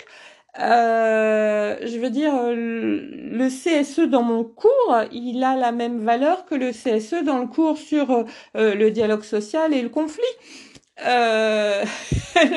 je 0.57 1.99
veux 1.99 2.09
dire, 2.09 2.33
le 2.51 3.49
CSE 3.49 4.09
dans 4.09 4.23
mon 4.23 4.43
cours, 4.43 4.95
il 5.11 5.43
a 5.43 5.55
la 5.55 5.71
même 5.71 5.99
valeur 6.03 6.45
que 6.45 6.55
le 6.55 6.71
CSE 6.71 7.23
dans 7.23 7.39
le 7.39 7.47
cours 7.47 7.77
sur 7.77 8.25
le 8.55 8.89
dialogue 8.89 9.23
social 9.23 9.73
et 9.73 9.81
le 9.81 9.89
conflit. 9.89 10.23
le 10.97 11.83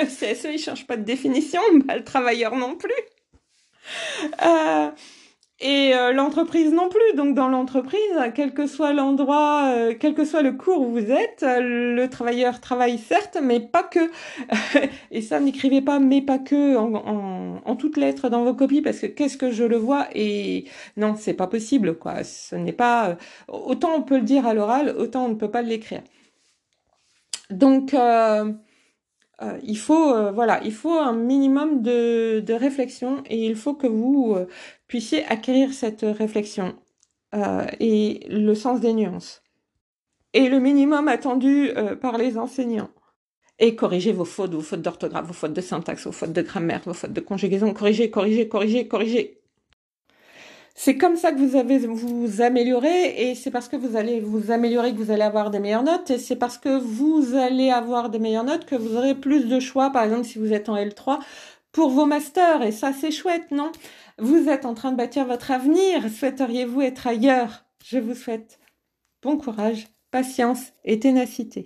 CSE, 0.06 0.46
il 0.52 0.58
change 0.58 0.86
pas 0.86 0.96
de 0.96 1.04
définition, 1.04 1.60
bah, 1.84 1.96
le 1.96 2.04
travailleur 2.04 2.56
non 2.56 2.76
plus. 2.76 2.92
Euh, 4.44 4.90
et 5.58 5.94
euh, 5.94 6.12
l'entreprise 6.12 6.72
non 6.72 6.88
plus. 6.88 7.16
Donc 7.16 7.34
dans 7.34 7.48
l'entreprise, 7.48 8.00
quel 8.34 8.52
que 8.52 8.66
soit 8.66 8.92
l'endroit, 8.92 9.72
euh, 9.74 9.94
quel 9.98 10.14
que 10.14 10.24
soit 10.24 10.42
le 10.42 10.52
cours 10.52 10.82
où 10.82 10.90
vous 10.92 11.10
êtes, 11.10 11.42
le 11.42 12.06
travailleur 12.08 12.60
travaille 12.60 12.98
certes, 12.98 13.38
mais 13.42 13.60
pas 13.60 13.82
que. 13.82 14.10
et 15.10 15.22
ça, 15.22 15.40
n'écrivez 15.40 15.80
pas 15.80 15.98
mais 15.98 16.20
pas 16.20 16.38
que 16.38 16.76
en, 16.76 17.62
en, 17.64 17.76
toutes 17.76 17.96
lettres 17.96 18.28
dans 18.28 18.44
vos 18.44 18.54
copies 18.54 18.82
parce 18.82 18.98
que 19.00 19.06
qu'est-ce 19.06 19.36
que 19.36 19.50
je 19.50 19.64
le 19.64 19.76
vois? 19.76 20.08
Et 20.14 20.64
non, 20.96 21.14
c'est 21.16 21.34
pas 21.34 21.46
possible 21.46 21.98
quoi. 21.98 22.24
Ce 22.24 22.54
n'est 22.56 22.72
pas 22.72 23.16
autant 23.48 23.94
on 23.96 24.02
peut 24.02 24.16
le 24.16 24.22
dire 24.22 24.46
à 24.46 24.54
l'oral, 24.54 24.94
autant 24.98 25.26
on 25.26 25.28
ne 25.30 25.34
peut 25.34 25.50
pas 25.50 25.62
l'écrire. 25.62 26.02
Donc 27.50 27.94
il 29.62 29.78
faut 29.78 30.14
euh, 30.14 30.32
voilà, 30.32 30.62
il 30.64 30.72
faut 30.72 30.98
un 30.98 31.12
minimum 31.12 31.82
de, 31.82 32.40
de, 32.40 32.54
réflexion 32.54 33.22
et 33.26 33.46
il 33.46 33.56
faut 33.56 33.74
que 33.74 33.86
vous 33.86 34.34
euh, 34.36 34.46
puissiez 34.86 35.24
acquérir 35.26 35.72
cette 35.74 36.02
réflexion 36.02 36.76
et 37.80 38.26
le 38.30 38.54
sens 38.54 38.80
des 38.80 38.94
nuances. 38.94 39.42
Et 40.32 40.48
le 40.48 40.58
minimum 40.58 41.06
attendu 41.08 41.70
par 42.00 42.16
les 42.16 42.38
enseignants. 42.38 42.88
Et 43.58 43.76
corriger 43.76 44.12
vos 44.12 44.24
fautes, 44.24 44.54
vos 44.54 44.62
fautes 44.62 44.80
d'orthographe, 44.80 45.26
vos 45.26 45.34
fautes 45.34 45.52
de 45.52 45.60
syntaxe, 45.60 46.06
vos 46.06 46.12
fautes 46.12 46.32
de 46.32 46.40
grammaire, 46.40 46.80
vos 46.86 46.94
fautes 46.94 47.12
de 47.12 47.20
conjugaison, 47.20 47.74
corriger, 47.74 48.10
corriger, 48.10 48.48
corriger, 48.48 48.88
corriger 48.88 49.42
c'est 50.78 50.98
comme 50.98 51.16
ça 51.16 51.32
que 51.32 51.38
vous 51.38 51.56
avez 51.56 51.78
vous 51.78 52.42
améliorer 52.42 53.30
et 53.30 53.34
c'est 53.34 53.50
parce 53.50 53.68
que 53.68 53.76
vous 53.76 53.96
allez 53.96 54.20
vous 54.20 54.50
améliorer 54.50 54.92
que 54.92 54.98
vous 54.98 55.10
allez 55.10 55.22
avoir 55.22 55.50
des 55.50 55.58
meilleures 55.58 55.82
notes 55.82 56.10
et 56.10 56.18
c'est 56.18 56.36
parce 56.36 56.58
que 56.58 56.78
vous 56.78 57.34
allez 57.34 57.70
avoir 57.70 58.10
des 58.10 58.18
meilleures 58.18 58.44
notes 58.44 58.66
que 58.66 58.76
vous 58.76 58.94
aurez 58.94 59.14
plus 59.14 59.46
de 59.48 59.58
choix 59.58 59.90
par 59.90 60.04
exemple 60.04 60.24
si 60.24 60.38
vous 60.38 60.52
êtes 60.52 60.68
en 60.68 60.76
L3 60.76 61.18
pour 61.72 61.90
vos 61.90 62.04
masters 62.04 62.62
et 62.62 62.72
ça 62.72 62.92
c'est 62.92 63.10
chouette 63.10 63.50
non? 63.50 63.72
Vous 64.18 64.48
êtes 64.48 64.66
en 64.66 64.74
train 64.74 64.92
de 64.92 64.96
bâtir 64.96 65.26
votre 65.26 65.50
avenir, 65.50 66.10
souhaiteriez-vous 66.10 66.82
être 66.82 67.06
ailleurs? 67.06 67.64
Je 67.84 67.98
vous 67.98 68.14
souhaite 68.14 68.58
bon 69.22 69.38
courage, 69.38 69.88
patience 70.10 70.72
et 70.84 70.98
ténacité. 71.00 71.64